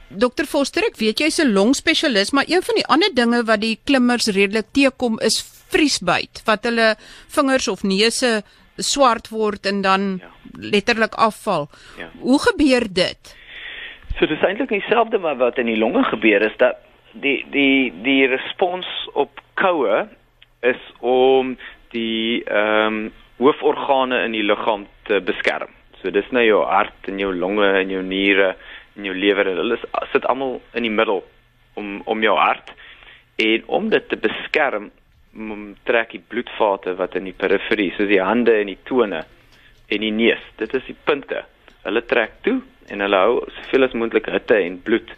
Dokter 0.07 0.45
Foster, 0.45 0.85
ek 0.85 0.97
weet 0.97 1.19
jy's 1.19 1.39
'n 1.41 1.53
longspesialis, 1.53 2.31
maar 2.31 2.45
een 2.47 2.61
van 2.61 2.75
die 2.75 2.85
ander 2.85 3.13
dinge 3.13 3.43
wat 3.43 3.61
die 3.61 3.79
klimmers 3.83 4.27
redelik 4.27 4.65
teekom 4.71 5.19
is 5.19 5.41
vriesbyt, 5.73 6.41
wat 6.45 6.63
hulle 6.63 6.95
vingers 7.27 7.67
of 7.67 7.83
neuse 7.83 8.43
swart 8.77 9.29
word 9.29 9.65
en 9.65 9.81
dan 9.81 10.19
ja. 10.21 10.31
letterlik 10.59 11.13
afval. 11.13 11.69
Ja. 11.97 12.09
Hoe 12.19 12.39
gebeur 12.39 12.87
dit? 12.89 13.35
So 14.17 14.25
dis 14.29 14.41
eintlik 14.45 14.69
dieselfde 14.69 15.17
maar 15.17 15.37
wat 15.37 15.57
in 15.57 15.65
die 15.65 15.77
longe 15.77 16.03
gebeur 16.03 16.41
is 16.45 16.57
dat 16.57 16.77
die 17.11 17.45
die 17.51 17.93
die 18.03 18.27
respons 18.27 18.87
op 19.13 19.41
koue 19.53 20.07
is 20.61 20.81
om 20.99 21.57
die 21.93 22.43
ehm 22.43 22.87
um, 22.87 23.11
hooforgane 23.37 24.23
in 24.27 24.31
die 24.31 24.43
liggaam 24.45 24.85
te 25.09 25.17
beskerm. 25.25 25.71
So 25.99 26.11
dis 26.13 26.29
nou 26.31 26.43
jou 26.45 26.61
hart 26.69 27.09
en 27.09 27.19
jou 27.19 27.33
longe 27.35 27.65
en 27.65 27.89
jou 27.89 28.03
niere 28.05 28.53
en 28.95 29.07
jou 29.09 29.15
lewer 29.17 29.49
en 29.49 29.57
hulle 29.57 29.79
sit 30.11 30.25
almal 30.29 30.59
in 30.77 30.85
die 30.85 30.93
middel 30.93 31.23
om 31.73 32.01
om 32.05 32.23
jou 32.23 32.35
hart 32.37 32.71
en 33.41 33.65
om 33.67 33.89
dit 33.89 34.07
te 34.09 34.19
beskerm 34.21 34.91
trek 35.83 36.11
die 36.13 36.21
bloedvate 36.21 36.93
wat 36.99 37.15
in 37.15 37.25
die 37.29 37.37
periferie 37.37 37.91
soos 37.97 38.09
die 38.11 38.21
hande 38.21 38.53
en 38.59 38.69
die 38.69 38.81
tone 38.85 39.23
en 39.89 40.05
die 40.05 40.13
neus 40.13 40.43
dit 40.57 40.75
is 40.77 40.85
die 40.89 40.97
punte 41.09 41.43
hulle 41.83 42.05
trek 42.05 42.39
toe 42.45 42.59
en 42.93 43.01
hulle 43.01 43.23
hou 43.25 43.39
soveel 43.57 43.87
as 43.87 43.97
moontlik 43.97 44.29
hitte 44.29 44.59
en 44.61 44.81
bloed 44.85 45.09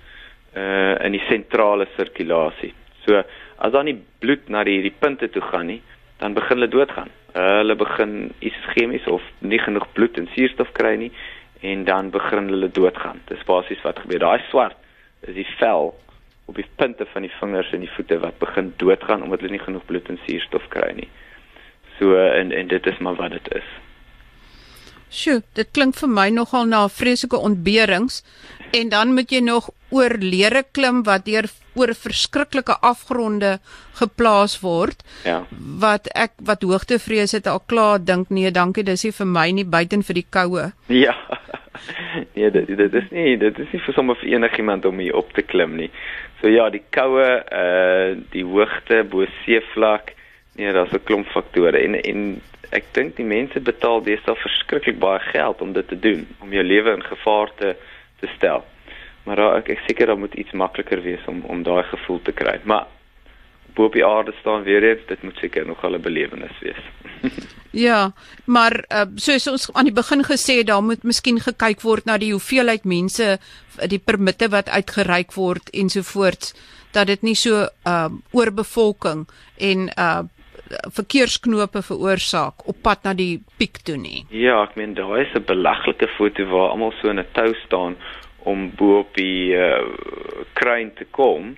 uh 0.56 0.96
in 1.04 1.12
die 1.12 1.26
sentrale 1.28 1.90
sirkulasie 1.98 2.72
so 3.04 3.20
as 3.20 3.72
dan 3.76 3.86
nie 3.90 3.98
bloed 4.24 4.48
na 4.50 4.64
die 4.64 4.82
die 4.86 4.96
punte 5.04 5.28
toe 5.32 5.44
gaan 5.52 5.68
nie 5.74 5.82
dan 6.18 6.34
begin 6.34 6.58
hulle 6.58 6.68
doodgaan. 6.68 7.10
Hulle 7.34 7.76
begin 7.76 8.32
ischemies 8.40 9.08
of 9.08 9.22
nie 9.40 9.60
genoeg 9.60 9.88
bloed 9.94 10.18
en 10.18 10.30
suurstof 10.36 10.72
kry 10.78 10.96
nie 11.00 11.12
en 11.66 11.84
dan 11.84 12.10
begin 12.10 12.50
hulle 12.54 12.70
doodgaan. 12.72 13.22
Dis 13.28 13.44
basies 13.48 13.82
wat 13.84 14.00
gebeur. 14.04 14.24
Daai 14.24 14.44
swart 14.50 14.78
is 15.28 15.36
die 15.36 15.48
vel 15.60 15.94
op 16.46 16.56
die 16.56 16.68
punte 16.76 17.06
van 17.14 17.26
die 17.26 17.34
vingers 17.40 17.72
en 17.74 17.86
die 17.86 17.92
voete 17.96 18.20
wat 18.22 18.38
begin 18.40 18.74
doodgaan 18.82 19.24
omdat 19.24 19.42
hulle 19.42 19.58
nie 19.58 19.64
genoeg 19.64 19.86
bloed 19.86 20.10
en 20.10 20.20
suurstof 20.26 20.68
kry 20.74 20.92
nie. 21.00 21.10
So 21.98 22.16
en 22.18 22.52
en 22.52 22.68
dit 22.68 22.88
is 22.92 22.98
maar 23.00 23.16
wat 23.16 23.32
dit 23.38 23.52
is. 23.62 23.74
Sjoe, 25.16 25.42
dit 25.56 25.70
klink 25.72 25.96
vir 25.96 26.10
my 26.12 26.30
nogal 26.34 26.66
na 26.68 26.86
vreeslike 26.92 27.38
ontberings 27.38 28.24
en 28.76 28.90
dan 28.92 29.14
moet 29.16 29.32
jy 29.32 29.40
nog 29.46 29.70
oor 29.96 30.18
leere 30.20 30.66
klim 30.76 31.04
wat 31.08 31.26
deur 31.28 31.48
oor 31.76 31.94
verskriklike 31.96 32.76
afgronde 32.84 33.58
geplaas 34.00 34.58
word. 34.64 35.04
Ja. 35.28 35.44
Wat 35.82 36.10
ek 36.16 36.36
wat 36.50 36.66
hoogtevrees 36.68 37.36
het 37.38 37.48
al 37.48 37.62
klaar 37.68 38.04
dink 38.04 38.32
nee, 38.34 38.52
dankie, 38.52 38.84
dis 38.84 39.06
nie 39.08 39.14
vir 39.16 39.30
my 39.38 39.48
nie 39.56 39.68
buiten 39.78 40.04
vir 40.04 40.22
die 40.22 40.28
koue. 40.30 40.72
Ja. 40.92 41.16
Nee, 42.36 42.48
dit 42.50 42.70
dit 42.80 42.94
is 42.96 43.10
nie 43.12 43.36
dit 43.38 43.58
is 43.60 43.72
nie 43.76 43.82
vir 43.84 43.94
sommer 43.94 44.16
vir 44.22 44.30
enigiemand 44.38 44.86
om 44.88 45.00
hier 45.04 45.18
op 45.20 45.34
te 45.36 45.44
klim 45.44 45.76
nie. 45.76 45.90
So 46.46 46.52
ja, 46.54 46.68
die 46.70 46.84
koue, 46.94 47.26
uh 47.42 48.20
die 48.30 48.44
hoogte 48.46 49.00
bo 49.10 49.26
seevlak, 49.42 50.12
nee, 50.60 50.70
daar's 50.76 50.92
'n 50.94 51.02
klomp 51.04 51.28
faktore 51.34 51.80
en 51.82 51.96
en 51.98 52.20
ek 52.70 52.86
dink 52.94 53.16
die 53.18 53.26
mense 53.26 53.60
betaal 53.60 54.04
deesdae 54.06 54.36
verskriklik 54.38 55.00
baie 55.00 55.20
geld 55.32 55.62
om 55.62 55.74
dit 55.74 55.88
te 55.88 55.98
doen, 56.00 56.22
om 56.46 56.54
jou 56.54 56.64
lewe 56.64 56.94
in 56.94 57.02
gevaar 57.02 57.50
te 57.58 57.74
te 58.20 58.28
stel. 58.36 58.62
Maar 59.24 59.36
daar, 59.36 59.58
ek 59.58 59.70
ek 59.70 59.82
seker 59.88 60.06
daar 60.06 60.22
moet 60.22 60.38
iets 60.38 60.52
makliker 60.52 61.02
wees 61.02 61.26
om 61.26 61.42
om 61.48 61.64
daai 61.64 61.84
gevoel 61.84 62.22
te 62.22 62.32
kry. 62.32 62.60
Maar 62.64 62.86
bo 63.76 63.86
op 63.86 63.94
die 63.94 64.06
aarde 64.06 64.34
staan 64.40 64.64
weer 64.64 64.84
eens, 64.84 65.06
dit 65.08 65.24
moet 65.24 65.38
seker 65.38 65.66
nog 65.66 65.84
'n 65.84 66.02
belewenis 66.02 66.60
wees. 66.60 66.84
ja, 67.88 68.14
maar 68.46 68.86
uh, 68.90 69.02
soos 69.16 69.48
ons 69.48 69.74
aan 69.74 69.86
die 69.86 69.94
begin 69.94 70.24
gesê 70.24 70.58
het, 70.58 70.68
daar 70.68 70.84
moet 70.84 71.04
miskien 71.04 71.40
gekyk 71.40 71.82
word 71.82 72.06
na 72.06 72.18
die 72.18 72.32
hoeveelheid 72.32 72.84
mense, 72.84 73.38
die 73.88 74.00
permitte 74.00 74.50
wat 74.50 74.70
uitgereik 74.70 75.34
word 75.34 75.70
ensovoorts 75.70 76.54
dat 76.92 77.08
dit 77.08 77.22
nie 77.22 77.36
so 77.36 77.68
uh 77.88 78.10
oorbevolking 78.32 79.28
en 79.58 79.90
uh 80.00 80.24
verkeersknope 80.96 81.82
veroorsaak 81.82 82.68
op 82.68 82.78
pad 82.82 83.04
na 83.04 83.14
die 83.14 83.44
piek 83.60 83.78
toe 83.86 83.98
nie. 83.98 84.26
Ja, 84.30 84.64
ek 84.64 84.76
meen 84.76 84.96
daar 84.98 85.20
is 85.22 85.34
'n 85.36 85.46
belaglike 85.46 86.08
foto 86.18 86.46
waar 86.46 86.70
almal 86.70 86.94
so 87.02 87.10
in 87.10 87.20
'n 87.20 87.28
tou 87.34 87.54
staan 87.66 87.96
om 88.46 88.72
bo 88.76 89.00
op 89.00 89.14
die 89.16 89.54
uh, 89.54 89.82
kruin 90.54 90.94
te 90.94 91.06
kom 91.12 91.56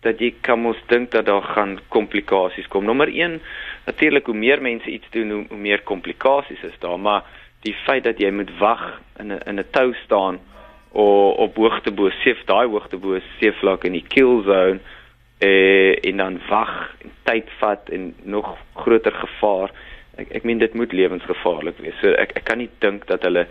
dat 0.00 0.20
jy 0.20 0.34
kan 0.40 0.60
mos 0.60 0.78
dink 0.88 1.10
dat 1.10 1.26
daar 1.26 1.42
gaan 1.42 1.78
komplikasies 1.88 2.68
kom. 2.68 2.84
Nommer 2.84 3.08
1, 3.08 3.40
natuurlik 3.86 4.26
hoe 4.26 4.34
meer 4.34 4.62
mense 4.62 4.90
iets 4.90 5.10
doen, 5.10 5.30
hoe, 5.30 5.44
hoe 5.48 5.58
meer 5.58 5.82
komplikasies 5.82 6.62
is 6.62 6.78
daar, 6.78 6.98
maar 7.00 7.24
die 7.66 7.74
feit 7.84 8.04
dat 8.04 8.20
jy 8.20 8.30
moet 8.32 8.50
wag 8.58 9.00
in 9.20 9.32
'n 9.32 9.40
in 9.46 9.58
'n 9.58 9.70
tou 9.70 9.92
staan 10.04 10.40
of 10.92 11.36
op 11.36 11.56
hoogte 11.56 11.90
bo 11.90 12.10
seef 12.10 12.44
daai 12.44 12.66
hoogte 12.66 12.96
bo 12.96 13.18
seevlak 13.38 13.84
in 13.84 13.92
die 13.92 14.06
kill 14.08 14.42
zone 14.42 14.80
eh 15.38 16.08
en 16.08 16.16
dan 16.16 16.40
wag 16.48 16.94
en 17.04 17.10
tyd 17.22 17.48
vat 17.58 17.88
en 17.88 18.14
nog 18.22 18.56
groter 18.74 19.12
gevaar. 19.12 19.70
Ek 20.16 20.28
ek 20.30 20.44
meen 20.44 20.58
dit 20.58 20.74
moet 20.74 20.92
lewensgevaarlik 20.92 21.78
wees. 21.78 22.00
So 22.00 22.08
ek 22.08 22.32
ek 22.36 22.44
kan 22.44 22.58
nie 22.58 22.70
dink 22.78 23.06
dat 23.06 23.22
hulle 23.22 23.46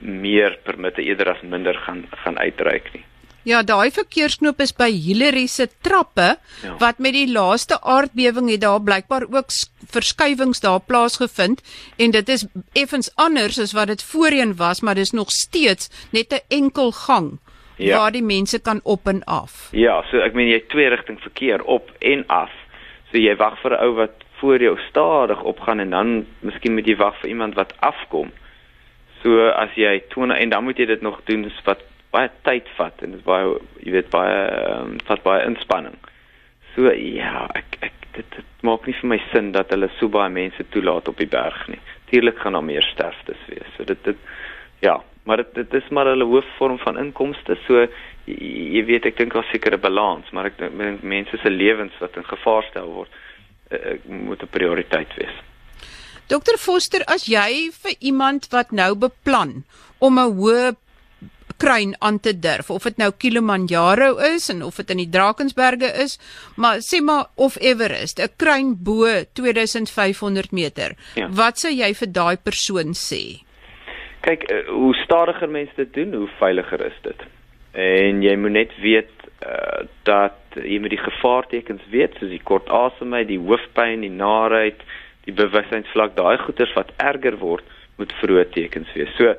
meer 0.00 0.58
permitte 0.62 1.02
eerder 1.02 1.30
as 1.30 1.42
minder 1.42 1.74
gaan 1.74 2.06
gaan 2.10 2.38
uitreik 2.38 2.92
nie. 2.92 3.04
Ja, 3.42 3.62
daai 3.66 3.90
verkeersknop 3.90 4.60
is 4.62 4.70
by 4.72 4.90
Hillary 4.90 5.46
se 5.50 5.66
trappe 5.82 6.36
ja. 6.62 6.76
wat 6.78 6.98
met 7.02 7.16
die 7.16 7.26
laaste 7.26 7.80
aardbewing 7.82 8.50
het 8.50 8.62
daar 8.62 8.82
blykbaar 8.82 9.26
ook 9.30 9.50
verskywings 9.90 10.62
daar 10.62 10.80
plaasgevind 10.80 11.62
en 11.98 12.14
dit 12.14 12.28
is 12.28 12.46
effens 12.78 13.10
anders 13.14 13.58
as 13.58 13.74
wat 13.74 13.90
dit 13.90 14.02
voorheen 14.02 14.54
was, 14.56 14.80
maar 14.80 14.94
dis 14.94 15.10
nog 15.10 15.30
steeds 15.30 15.90
net 16.12 16.32
'n 16.32 16.44
enkel 16.48 16.92
gang 16.92 17.38
ja. 17.76 17.98
waar 17.98 18.12
die 18.12 18.22
mense 18.22 18.60
kan 18.60 18.80
op 18.82 19.06
en 19.06 19.24
af. 19.24 19.68
Ja, 19.72 20.02
so 20.10 20.22
ek 20.22 20.34
meen 20.34 20.48
jy 20.48 20.62
twee 20.68 20.88
rigting 20.88 21.20
verkeer 21.20 21.62
op 21.62 21.90
en 21.98 22.24
af. 22.26 22.50
So 23.10 23.18
jy 23.18 23.36
wag 23.36 23.58
vir 23.60 23.72
'n 23.72 23.82
ou 23.84 23.94
wat 23.94 24.14
voor 24.38 24.62
jou 24.62 24.78
stadig 24.88 25.42
opgaan 25.42 25.80
en 25.80 25.90
dan 25.90 26.26
miskien 26.40 26.74
moet 26.74 26.86
jy 26.86 26.96
wag 26.96 27.18
vir 27.20 27.28
iemand 27.28 27.54
wat 27.54 27.74
afkom. 27.78 28.32
So 29.22 29.48
as 29.48 29.70
jy 29.74 30.02
20 30.08 30.38
en 30.38 30.48
dan 30.48 30.64
moet 30.64 30.78
jy 30.78 30.86
dit 30.86 31.02
nog 31.02 31.20
doen 31.24 31.50
wat 31.64 31.78
baie 32.12 32.30
tyd 32.46 32.68
vat 32.76 33.02
en 33.04 33.16
dit 33.16 33.24
baie 33.24 33.56
jy 33.80 33.94
weet 33.96 34.10
baie 34.12 34.38
um, 34.72 34.96
vat 35.08 35.22
baie 35.24 35.46
inspanning. 35.48 35.96
So 36.74 36.92
ja, 36.92 37.46
ek 37.56 37.78
ek 37.88 38.06
dit, 38.16 38.36
dit 38.36 38.66
maak 38.68 38.86
nie 38.86 38.96
vir 39.00 39.10
my 39.14 39.18
sin 39.30 39.52
dat 39.56 39.72
hulle 39.72 39.88
so 39.98 40.12
baie 40.12 40.32
mense 40.32 40.64
toelaat 40.74 41.08
op 41.08 41.20
die 41.20 41.30
berg 41.30 41.66
nie. 41.72 41.80
Tuurlik 42.10 42.40
gaan 42.42 42.58
daar 42.58 42.66
meer 42.68 42.84
sterftes 42.92 43.40
wees. 43.48 43.68
So 43.76 43.88
dit 43.88 44.04
dit 44.04 44.18
ja, 44.84 44.98
maar 45.24 45.42
dit 45.42 45.54
dit 45.54 45.74
is 45.80 45.88
maar 45.90 46.10
hulle 46.12 46.28
hoofvorm 46.28 46.78
van 46.82 47.00
inkomste. 47.00 47.56
So 47.66 47.86
jy, 48.26 48.36
jy 48.76 48.84
weet 48.90 49.08
ek 49.08 49.20
dink 49.20 49.34
daar 49.36 49.48
seker 49.52 49.76
'n 49.76 49.80
balans, 49.80 50.28
maar 50.32 50.50
ek 50.50 50.58
dink 50.58 51.02
mense 51.02 51.38
se 51.38 51.50
lewens 51.50 51.96
wat 52.00 52.16
in 52.16 52.28
gevaar 52.28 52.68
stel 52.70 52.92
word, 52.92 53.10
uh, 53.72 53.96
moet 54.04 54.42
'n 54.42 54.52
prioriteit 54.52 55.16
wees. 55.16 55.36
Dokter 56.28 56.56
Foster, 56.58 57.02
as 57.06 57.26
jy 57.26 57.70
vir 57.82 57.94
iemand 58.00 58.46
wat 58.52 58.70
nou 58.70 58.94
beplan 58.94 59.64
om 59.98 60.18
'n 60.18 60.32
hoë 60.38 60.76
kruin 61.62 61.94
aan 61.98 62.18
te 62.20 62.32
durf 62.38 62.70
of 62.74 62.86
dit 62.88 62.98
nou 62.98 63.10
Kilimanjaro 63.24 64.16
is 64.32 64.48
en 64.50 64.64
of 64.66 64.80
dit 64.80 64.90
in 64.94 65.02
die 65.04 65.10
Drakensberge 65.16 65.92
is, 66.04 66.18
maar 66.56 66.82
sê 66.82 66.98
maar 67.04 67.28
of 67.36 67.58
Everest, 67.60 68.18
'n 68.18 68.34
kruin 68.36 68.74
bo 68.88 69.06
2500 69.32 70.52
meter. 70.52 70.96
Ja. 71.14 71.28
Wat 71.30 71.58
sou 71.58 71.72
jy 71.72 71.94
vir 71.94 72.10
daai 72.12 72.36
persoon 72.36 72.94
sê? 72.94 73.42
Kyk, 74.22 74.42
eh, 74.50 74.66
hoe 74.68 74.94
stadiger 74.94 75.48
mense 75.48 75.74
dit 75.76 75.94
doen, 75.94 76.14
hoe 76.14 76.30
veiliger 76.38 76.86
is 76.86 76.98
dit. 77.02 77.20
En 77.72 78.22
jy 78.22 78.36
moet 78.36 78.52
net 78.52 78.72
weet 78.80 79.10
uh, 79.46 79.86
dat 80.02 80.38
jy 80.54 80.78
met 80.78 80.90
die 80.90 81.00
gevaartekens 81.00 81.82
weet, 81.90 82.14
soos 82.18 82.30
die 82.30 82.42
kort 82.44 82.68
asemheid, 82.68 83.28
die 83.28 83.40
hoofpyn, 83.40 84.04
die 84.04 84.12
naarheid, 84.12 84.82
die 85.24 85.34
bewustheidsvlak, 85.34 86.16
daai 86.16 86.38
goeters 86.38 86.74
wat 86.74 86.92
erger 86.96 87.38
word, 87.38 87.64
moet 87.96 88.12
vroeë 88.20 88.50
tekens 88.54 88.92
wees. 88.94 89.10
So 89.16 89.34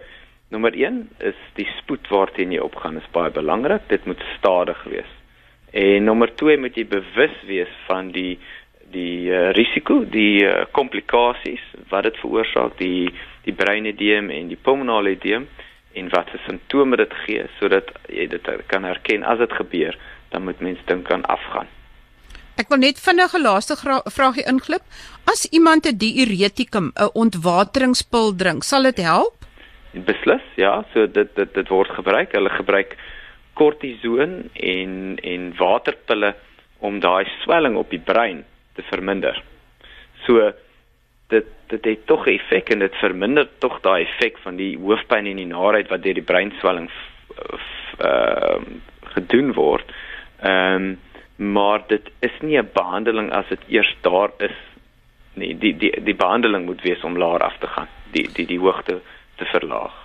Nommer 0.54 0.76
1 0.78 1.10
is 1.26 1.38
die 1.58 1.66
spoed 1.80 2.06
waarteen 2.14 2.52
jy 2.54 2.62
opgaan 2.62 3.00
is 3.00 3.10
baie 3.16 3.32
belangrik. 3.34 3.88
Dit 3.90 4.06
moet 4.06 4.22
stadig 4.36 4.84
wees. 4.86 5.10
En 5.74 6.06
nommer 6.06 6.30
2 6.38 6.60
moet 6.62 6.76
jy 6.78 6.86
bewus 6.86 7.40
wees 7.50 7.72
van 7.88 8.12
die 8.14 8.38
die 8.94 9.32
uh, 9.34 9.50
risiko, 9.58 10.04
die 10.06 10.44
uh, 10.46 10.68
komplikasies 10.78 11.64
wat 11.90 12.06
dit 12.06 12.20
veroorsaak, 12.22 12.76
die 12.78 13.10
die 13.48 13.56
breinedeem 13.58 14.30
en 14.30 14.52
die 14.52 14.60
pulmonale 14.68 15.16
edeem 15.16 15.48
en 15.98 16.12
wat 16.14 16.30
se 16.30 16.38
simptome 16.46 17.00
dit 17.02 17.16
gee 17.26 17.48
sodat 17.58 17.90
jy 18.06 18.28
dit 18.30 18.52
kan 18.70 18.86
herken 18.86 19.26
as 19.26 19.42
dit 19.42 19.58
gebeur, 19.58 19.98
dan 20.30 20.46
moet 20.46 20.62
mens 20.62 20.86
dink 20.86 21.10
aan 21.12 21.26
afgaan. 21.26 21.72
Ek 22.62 22.70
wil 22.70 22.84
net 22.86 23.02
vinnig 23.02 23.34
'n 23.34 23.42
laaste 23.42 23.76
vraagie 24.14 24.46
inglip. 24.46 24.86
As 25.26 25.50
iemand 25.50 25.90
'n 25.90 25.98
diuretikum, 25.98 26.94
'n 26.94 27.10
ontwateringspil 27.14 28.36
drink, 28.36 28.64
sal 28.64 28.84
dit 28.84 29.02
help? 29.02 29.43
Beslis, 29.94 30.46
ja, 30.56 30.84
so 30.94 31.06
dit 31.08 31.36
dit 31.36 31.54
dit 31.54 31.70
word 31.70 31.90
gebruik. 31.90 32.34
Hulle 32.34 32.50
gebruik 32.50 32.98
kortison 33.54 34.50
en 34.54 35.18
en 35.22 35.54
waterpille 35.58 36.34
om 36.80 37.00
daai 37.00 37.26
swelling 37.44 37.78
op 37.78 37.90
die 37.90 38.02
brein 38.02 38.44
te 38.76 38.82
verminder. 38.90 39.38
So 40.26 40.52
dit 41.30 41.46
dit 41.68 41.86
het 41.86 42.06
tog 42.06 42.26
'n 42.26 42.30
effek 42.30 42.70
en 42.70 42.80
dit 42.80 42.96
verminder 42.96 43.48
tog 43.58 43.80
daai 43.82 44.04
effek 44.04 44.38
van 44.38 44.56
die 44.56 44.78
hoofpyn 44.78 45.26
en 45.26 45.36
die 45.36 45.54
naarheid 45.54 45.90
wat 45.90 46.04
deur 46.04 46.14
die 46.14 46.30
breinswelling 46.32 46.90
ehm 46.90 48.06
uh, 48.06 48.62
gedoen 49.16 49.54
word. 49.54 49.92
Ehm 50.42 50.76
um, 50.76 51.00
maar 51.36 51.82
dit 51.88 52.10
is 52.20 52.36
nie 52.42 52.58
'n 52.58 52.70
behandeling 52.74 53.32
as 53.32 53.48
dit 53.48 53.60
eers 53.68 53.96
daar 54.02 54.32
is 54.38 54.58
nie. 55.34 55.58
Die 55.58 55.78
die 55.78 56.04
die 56.04 56.16
behandeling 56.16 56.66
moet 56.66 56.82
wees 56.82 57.04
om 57.04 57.18
laer 57.18 57.40
af 57.40 57.58
te 57.60 57.68
gaan, 57.68 57.88
die 58.12 58.30
die 58.34 58.46
die 58.46 58.60
hoogte 58.60 59.02
te 59.44 59.52
verlaag. 59.52 60.00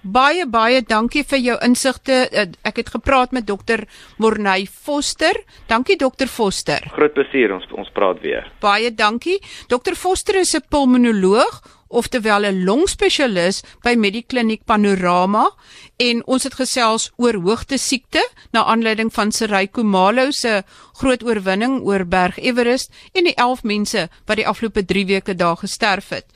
Baie 0.00 0.46
baie 0.48 0.80
dankie 0.80 1.22
vir 1.28 1.40
jou 1.44 1.56
insigte. 1.60 2.22
Eh, 2.32 2.46
ek 2.64 2.80
het 2.80 2.92
gepraat 2.94 3.34
met 3.36 3.46
dokter 3.46 3.84
Morney 4.16 4.64
Foster. 4.64 5.36
Dankie 5.68 5.96
dokter 6.00 6.26
Foster. 6.26 6.80
Groot 6.94 7.12
plesier 7.12 7.52
ons 7.52 7.66
ons 7.76 7.90
praat 7.92 8.20
weer. 8.24 8.48
Baie 8.60 8.94
dankie. 8.94 9.40
Dokter 9.68 9.94
Foster 9.94 10.40
is 10.40 10.54
'n 10.54 10.64
pulmonoloog 10.70 11.60
oftewel 11.90 12.46
'n 12.46 12.64
longspesialis 12.64 13.62
by 13.82 13.94
Medikliniek 13.94 14.64
Panorama 14.64 15.50
en 15.96 16.22
ons 16.26 16.42
het 16.42 16.54
gesels 16.54 17.10
oor 17.16 17.34
hoogte 17.34 17.78
siekte 17.78 18.22
na 18.52 18.64
aanleiding 18.64 19.12
van 19.12 19.32
Seray 19.32 19.66
Kumalo 19.66 20.30
se 20.30 20.62
groot 20.92 21.22
oorwinning 21.22 21.82
oor 21.82 22.06
Berg 22.06 22.38
Everest 22.38 22.92
en 23.12 23.24
die 23.24 23.34
11 23.34 23.62
mense 23.62 24.08
wat 24.26 24.36
die 24.36 24.46
afgelope 24.46 24.84
3 24.84 25.06
weke 25.06 25.34
daar 25.34 25.56
gesterf 25.56 26.08
het. 26.08 26.26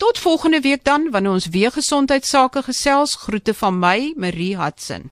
Tot 0.00 0.18
volgende 0.18 0.60
week 0.60 0.84
dan 0.84 1.10
wanneer 1.10 1.30
ons 1.30 1.46
weer 1.46 1.72
gesondheidsake 1.72 2.62
gesels. 2.62 3.14
Groete 3.14 3.54
van 3.54 3.78
my, 3.78 4.12
Marie 4.16 4.56
Hudson. 4.56 5.10